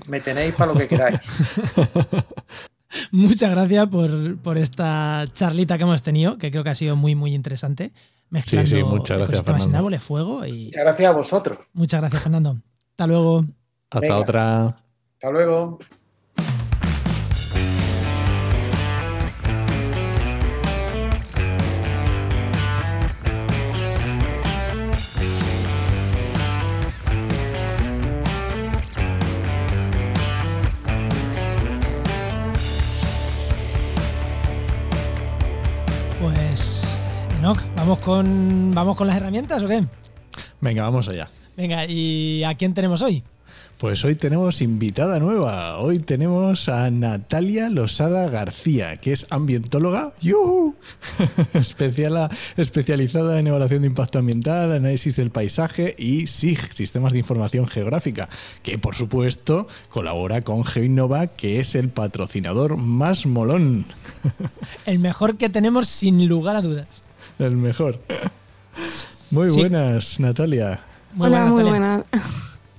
[0.06, 1.20] me tenéis para lo que queráis.
[3.10, 7.34] Muchas gracias por, esta charlita que hemos tenido, que creo que ha sido muy, muy
[7.34, 7.92] interesante.
[8.30, 9.76] Mezclando sí, sí, muchas gracias, Fernando.
[9.76, 10.66] árboles, fuego y...
[10.66, 11.58] Muchas gracias a vosotros.
[11.72, 12.56] Muchas gracias, Fernando.
[12.90, 13.44] Hasta luego.
[13.90, 14.66] Hasta otra.
[14.66, 15.78] Hasta luego.
[37.88, 39.82] ¿Vamos con, ¿vamos con las herramientas o qué?
[40.60, 41.30] Venga, vamos allá.
[41.56, 43.22] Venga, ¿y a quién tenemos hoy?
[43.78, 45.78] Pues hoy tenemos invitada nueva.
[45.78, 50.74] Hoy tenemos a Natalia Losada García, que es ambientóloga ¡yuhu!
[51.54, 52.28] Especial,
[52.58, 58.28] especializada en evaluación de impacto ambiental, análisis del paisaje y SIG, Sistemas de Información Geográfica,
[58.62, 63.86] que por supuesto colabora con GeoInnova, que es el patrocinador más molón.
[64.84, 67.07] El mejor que tenemos sin lugar a dudas.
[67.38, 68.00] El mejor.
[69.30, 69.60] Muy Sí.
[69.60, 70.80] buenas, Natalia.
[71.14, 72.04] Muy Hola, buena, muy Natalia.
[72.10, 72.32] buenas.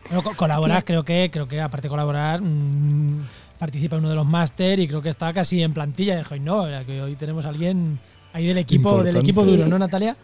[0.09, 0.85] Bueno, co- colaborar, ¿Qué?
[0.87, 3.27] creo que, creo que aparte de colaborar, mm,
[3.59, 6.39] participa en uno de los máster y creo que está casi en plantilla de Joy,
[6.39, 7.99] no, que hoy tenemos a alguien
[8.33, 10.17] ahí del equipo, del equipo duro, ¿no, Natalia?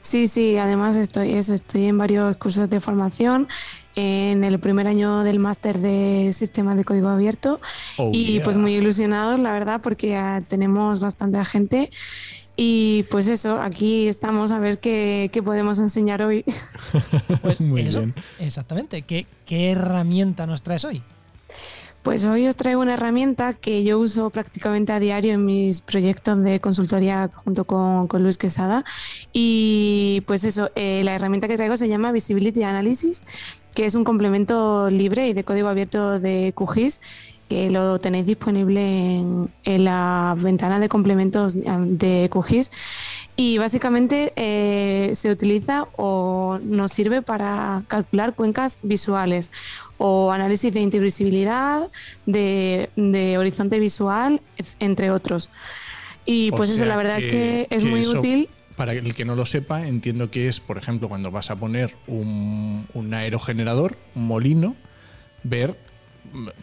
[0.00, 3.46] Sí, sí, además estoy, eso, estoy en varios cursos de formación,
[3.96, 7.60] en el primer año del máster de sistemas de código abierto
[7.98, 8.42] Oh, y yeah.
[8.42, 11.90] pues muy ilusionados, la verdad, porque ah, tenemos bastante gente
[12.62, 16.44] y pues eso, aquí estamos a ver qué, qué podemos enseñar hoy.
[17.40, 18.14] Pues Muy eso, bien.
[18.38, 19.00] exactamente.
[19.00, 21.02] ¿Qué, ¿Qué herramienta nos traes hoy?
[22.02, 26.42] Pues hoy os traigo una herramienta que yo uso prácticamente a diario en mis proyectos
[26.42, 28.84] de consultoría junto con, con Luis Quesada.
[29.32, 33.22] Y pues eso, eh, la herramienta que traigo se llama Visibility Analysis,
[33.74, 37.00] que es un complemento libre y de código abierto de QGIS,
[37.50, 38.80] que lo tenéis disponible
[39.16, 42.70] en, en la ventana de complementos eh, de QGIS.
[43.34, 49.50] Y básicamente eh, se utiliza o nos sirve para calcular cuencas visuales
[49.98, 51.88] o análisis de intervisibilidad,
[52.24, 54.40] de, de horizonte visual,
[54.78, 55.50] entre otros.
[56.24, 58.48] Y O pues eso, la verdad que- que, es que muy eso- útil.
[58.76, 61.96] Para el que no lo sepa, entiendo que es, por ejemplo, cuando vas a poner
[62.06, 64.76] un, un aerogenerador, un molino,
[65.42, 65.76] ver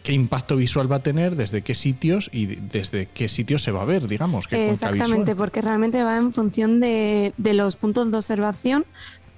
[0.02, 3.82] qué impacto visual va a tener, desde qué sitios y desde qué sitios se va
[3.82, 4.48] a ver, digamos.
[4.48, 8.86] Cuenca Exactamente, porque realmente va en función de, de los puntos de observación,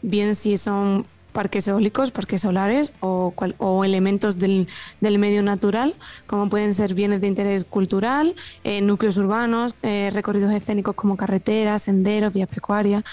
[0.03, 4.69] bien si son parques eólicos, parques solares o, cual- o elementos del,
[5.01, 5.95] del medio natural,
[6.27, 11.83] como pueden ser bienes de interés cultural, eh, núcleos urbanos, eh, recorridos escénicos como carreteras,
[11.83, 13.05] senderos, vías pecuarias,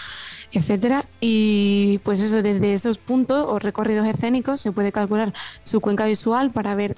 [0.52, 1.06] etcétera.
[1.20, 6.52] Y pues eso, desde esos puntos o recorridos escénicos se puede calcular su cuenca visual
[6.52, 6.96] para ver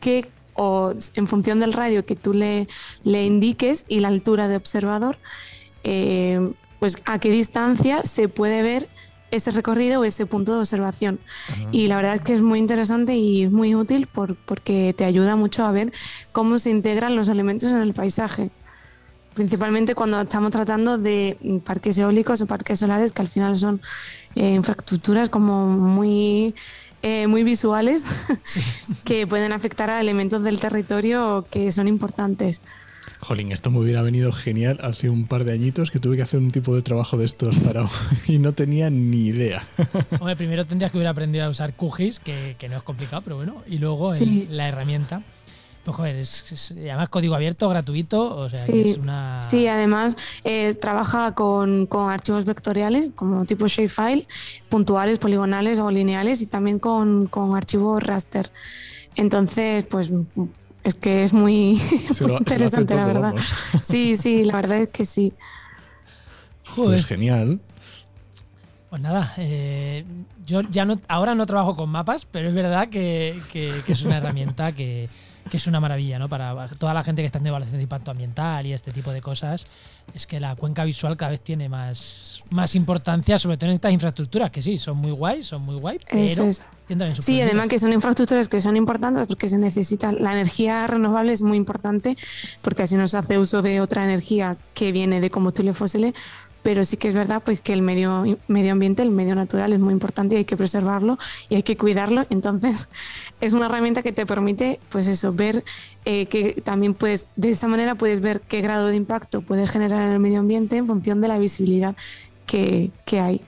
[0.00, 2.68] qué o en función del radio que tú le,
[3.04, 5.16] le indiques y la altura de observador,
[5.84, 8.88] eh, pues a qué distancia se puede ver
[9.30, 11.20] ese recorrido o ese punto de observación.
[11.48, 11.68] Ajá.
[11.72, 15.04] Y la verdad es que es muy interesante y es muy útil por- porque te
[15.04, 15.92] ayuda mucho a ver
[16.32, 18.50] cómo se integran los elementos en el paisaje.
[19.34, 23.80] Principalmente cuando estamos tratando de parques eólicos o parques solares, que al final son
[24.34, 26.54] eh, infraestructuras como muy,
[27.02, 28.06] eh, muy visuales
[29.04, 32.60] que pueden afectar a elementos del territorio que son importantes.
[33.20, 36.40] Jolín, esto me hubiera venido genial hace un par de añitos que tuve que hacer
[36.40, 37.84] un tipo de trabajo de estos para
[38.26, 39.66] y no tenía ni idea.
[40.20, 43.36] Hombre, primero tendrías que hubiera aprendido a usar QGIS, que, que no es complicado, pero
[43.36, 43.62] bueno.
[43.68, 45.22] Y luego el- la herramienta.
[45.84, 49.42] Pues joder, es, es- además código abierto, gratuito, o sea, que Sí, es una...
[49.42, 50.14] Sí, además
[50.44, 54.26] eh, trabaja con, con archivos vectoriales como tipo shapefile,
[54.70, 58.50] puntuales, poligonales o lineales y también con, con archivos raster.
[59.16, 60.10] Entonces, pues
[60.84, 61.80] es que es muy,
[62.40, 63.20] interesante, la verdad.
[63.32, 63.52] vamos.
[63.82, 65.32] Sí, sí, la verdad es que sí.
[66.74, 66.90] Joder.
[67.00, 67.60] Pues genial.
[68.90, 70.04] Pues nada, eh,
[70.46, 74.02] yo ya no, ahora no trabajo con mapas, pero es verdad que, que- que es
[74.02, 75.08] una herramienta que,
[75.48, 76.28] que es una maravilla, ¿no?
[76.28, 79.20] Para toda la gente que está en evaluación de impacto ambiental y este tipo de
[79.20, 79.66] cosas,
[80.14, 83.92] es que la cuenca visual cada vez tiene más, más importancia, sobre todo en estas
[83.92, 86.64] infraestructuras, que sí, son muy guay, son muy guay, pero Eso es.
[86.86, 90.32] tienen también sus Sí, además que son infraestructuras que son importantes porque se necesita, la
[90.32, 92.16] energía renovable es muy importante
[92.62, 96.14] porque así no se hace uso de otra energía que viene de combustibles fósiles,
[96.62, 99.80] pero sí que es verdad pues que el medio, medio ambiente, el medio natural es
[99.80, 102.26] muy importante y hay que preservarlo y hay que cuidarlo.
[102.30, 102.88] Entonces
[103.40, 105.64] es una herramienta que te permite pues eso, ver
[106.04, 110.06] eh, que también puedes, de esa manera puedes ver qué grado de impacto puede generar
[110.06, 111.94] en el medio ambiente en función de la visibilidad
[112.46, 113.40] que, que hay.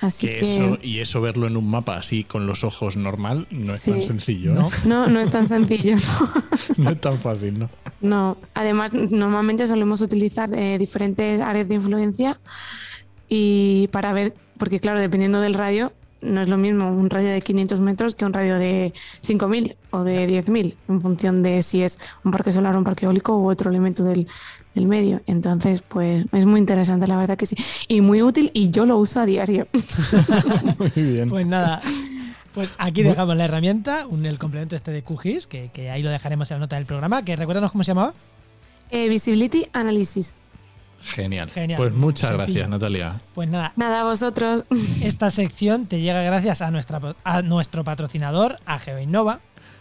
[0.00, 0.40] Así Que que...
[0.56, 3.90] eso, y eso verlo en un mapa así con los ojos normal no es Sí.
[3.90, 4.54] tan sencillo.
[4.54, 4.68] No.
[4.68, 4.72] ¿eh?
[4.86, 5.96] No, no es tan sencillo.
[5.96, 6.32] ¿no?
[6.76, 7.70] No es tan fácil, ¿no?
[8.00, 12.40] No, además normalmente solemos utilizar eh, diferentes áreas de influencia
[13.28, 15.92] y para ver, porque claro, dependiendo del radio,
[16.22, 18.92] no es lo mismo un radio de 500 metros que un radio de
[19.26, 23.36] 5.000 o de 10.000, en función de si es un parque solar un parque eólico
[23.38, 24.26] u otro elemento del,
[24.74, 25.20] del medio.
[25.26, 27.56] Entonces, pues es muy interesante, la verdad que sí.
[27.88, 29.66] Y muy útil y yo lo uso a diario.
[30.78, 31.28] Muy bien.
[31.28, 31.80] Pues nada,
[32.52, 36.10] pues aquí dejamos la herramienta, un, el complemento este de QGIS, que, que ahí lo
[36.10, 38.14] dejaremos en la nota del programa, que recuérdanos cómo se llamaba.
[38.90, 40.34] Eh, Visibility Analysis.
[41.02, 41.50] Genial.
[41.50, 41.78] Genial.
[41.78, 42.44] Pues muchas Sencillo.
[42.44, 43.20] gracias, Natalia.
[43.34, 44.64] Pues nada, Nada, vosotros.
[45.02, 49.40] esta sección te llega gracias a, nuestra, a nuestro patrocinador, a GeoInnova,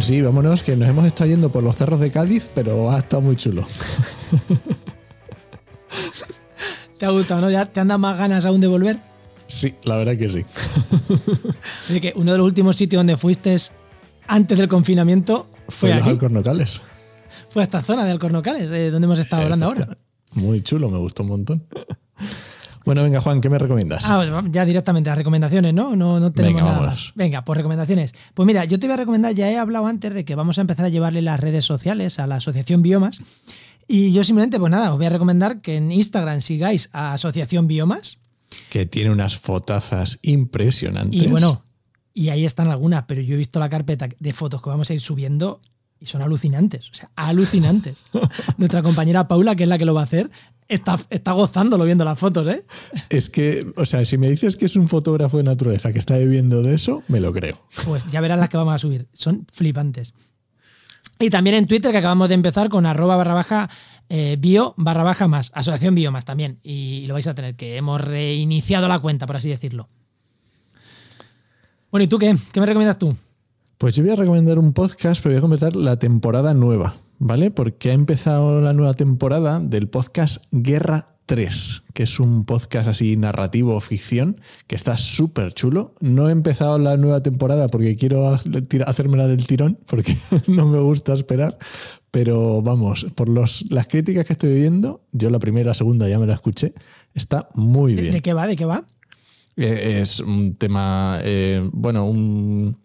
[0.01, 3.21] Sí, vámonos, que nos hemos estado yendo por los cerros de Cádiz, pero ha estado
[3.21, 3.67] muy chulo.
[6.97, 7.51] ¿Te ha gustado, no?
[7.51, 8.97] ¿Ya te han dado más ganas aún de volver?
[9.45, 10.43] Sí, la verdad que sí.
[11.91, 13.55] Oye, que uno de los últimos sitios donde fuiste
[14.25, 16.81] antes del confinamiento fue, Fue los alcornocales.
[17.49, 19.99] fue a esta zona de Alcornocales, eh, donde hemos estado hablando ahora.
[20.31, 21.63] Muy chulo, me gustó un montón.
[22.85, 24.03] Bueno, venga, Juan, ¿qué me recomiendas?
[24.07, 25.95] Ah, pues ya directamente a recomendaciones, ¿no?
[25.95, 27.05] No, no tenemos Venga, nada vámonos.
[27.07, 27.15] más.
[27.15, 28.13] Venga, pues recomendaciones.
[28.33, 30.61] Pues mira, yo te voy a recomendar, ya he hablado antes de que vamos a
[30.61, 33.19] empezar a llevarle las redes sociales a la Asociación Biomas.
[33.87, 37.67] Y yo simplemente, pues nada, os voy a recomendar que en Instagram sigáis a Asociación
[37.67, 38.17] Biomas.
[38.69, 41.21] Que tiene unas fotazas impresionantes.
[41.21, 41.63] Y bueno,
[42.13, 44.93] y ahí están algunas, pero yo he visto la carpeta de fotos que vamos a
[44.93, 45.59] ir subiendo
[45.99, 48.03] y son alucinantes, o sea, alucinantes.
[48.57, 50.29] Nuestra compañera Paula, que es la que lo va a hacer,
[50.67, 52.63] está, está gozándolo viendo las fotos, ¿eh?
[53.09, 56.17] Es que, o sea, si me dices que es un fotógrafo de naturaleza que está
[56.17, 57.59] viviendo de eso, me lo creo.
[57.85, 60.13] Pues ya verás las que vamos a subir, son flipantes.
[61.19, 63.69] Y también en Twitter, que acabamos de empezar con arroba barra baja
[64.09, 66.59] eh, bio barra baja más, asociación biomas también.
[66.63, 69.87] Y lo vais a tener, que hemos reiniciado la cuenta, por así decirlo.
[71.91, 72.35] Bueno, ¿y tú qué?
[72.51, 73.15] ¿Qué me recomiendas tú?
[73.77, 77.51] Pues yo voy a recomendar un podcast, pero voy a comentar la temporada nueva, ¿vale?
[77.51, 83.15] Porque ha empezado la nueva temporada del podcast Guerra 3, que es un podcast así
[83.15, 85.95] narrativo ficción, que está súper chulo.
[86.01, 88.27] No he empezado la nueva temporada porque quiero
[88.85, 91.57] hacérmela del tirón, porque no me gusta esperar.
[92.11, 96.07] Pero vamos, por los, las críticas que estoy viendo, yo la primera y la segunda
[96.07, 96.73] ya me la escuché,
[97.13, 98.13] está muy ¿De, bien.
[98.13, 98.45] de qué va?
[98.45, 98.83] ¿De qué va?
[99.55, 102.77] Eh, Es un tema, eh, bueno, un...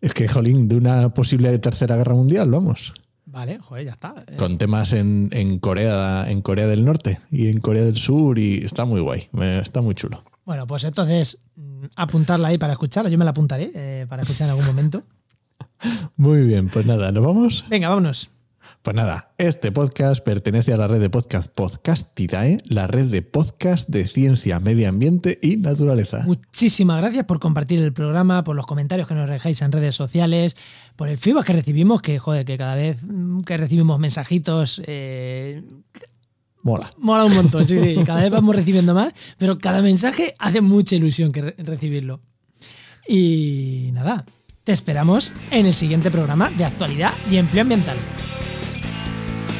[0.00, 2.92] Es que, jolín, de una posible tercera guerra mundial, vamos.
[3.36, 4.14] Vale, joder, ya está.
[4.28, 8.38] Eh, Con temas en, en Corea, en Corea del Norte y en Corea del Sur
[8.38, 9.28] y está muy guay,
[9.60, 10.24] está muy chulo.
[10.46, 13.10] Bueno, pues entonces mm, apuntarla ahí para escucharla.
[13.10, 15.02] Yo me la apuntaré eh, para escuchar en algún momento.
[16.16, 17.66] Muy bien, pues nada, ¿nos vamos?
[17.68, 18.30] Venga, vámonos.
[18.86, 23.88] Pues nada, este podcast pertenece a la red de podcast Podcastidae, la red de podcast
[23.88, 26.22] de ciencia, medio ambiente y naturaleza.
[26.24, 30.54] Muchísimas gracias por compartir el programa, por los comentarios que nos dejáis en redes sociales,
[30.94, 35.64] por el feedback que recibimos, que joder, que cada vez mm, que recibimos mensajitos eh,
[36.62, 36.88] Mola.
[36.96, 37.66] mola un montón.
[37.66, 41.54] Sí, sí, cada vez vamos recibiendo más, pero cada mensaje hace mucha ilusión que re-
[41.58, 42.20] recibirlo.
[43.08, 44.24] Y nada,
[44.62, 47.96] te esperamos en el siguiente programa de actualidad y empleo ambiental.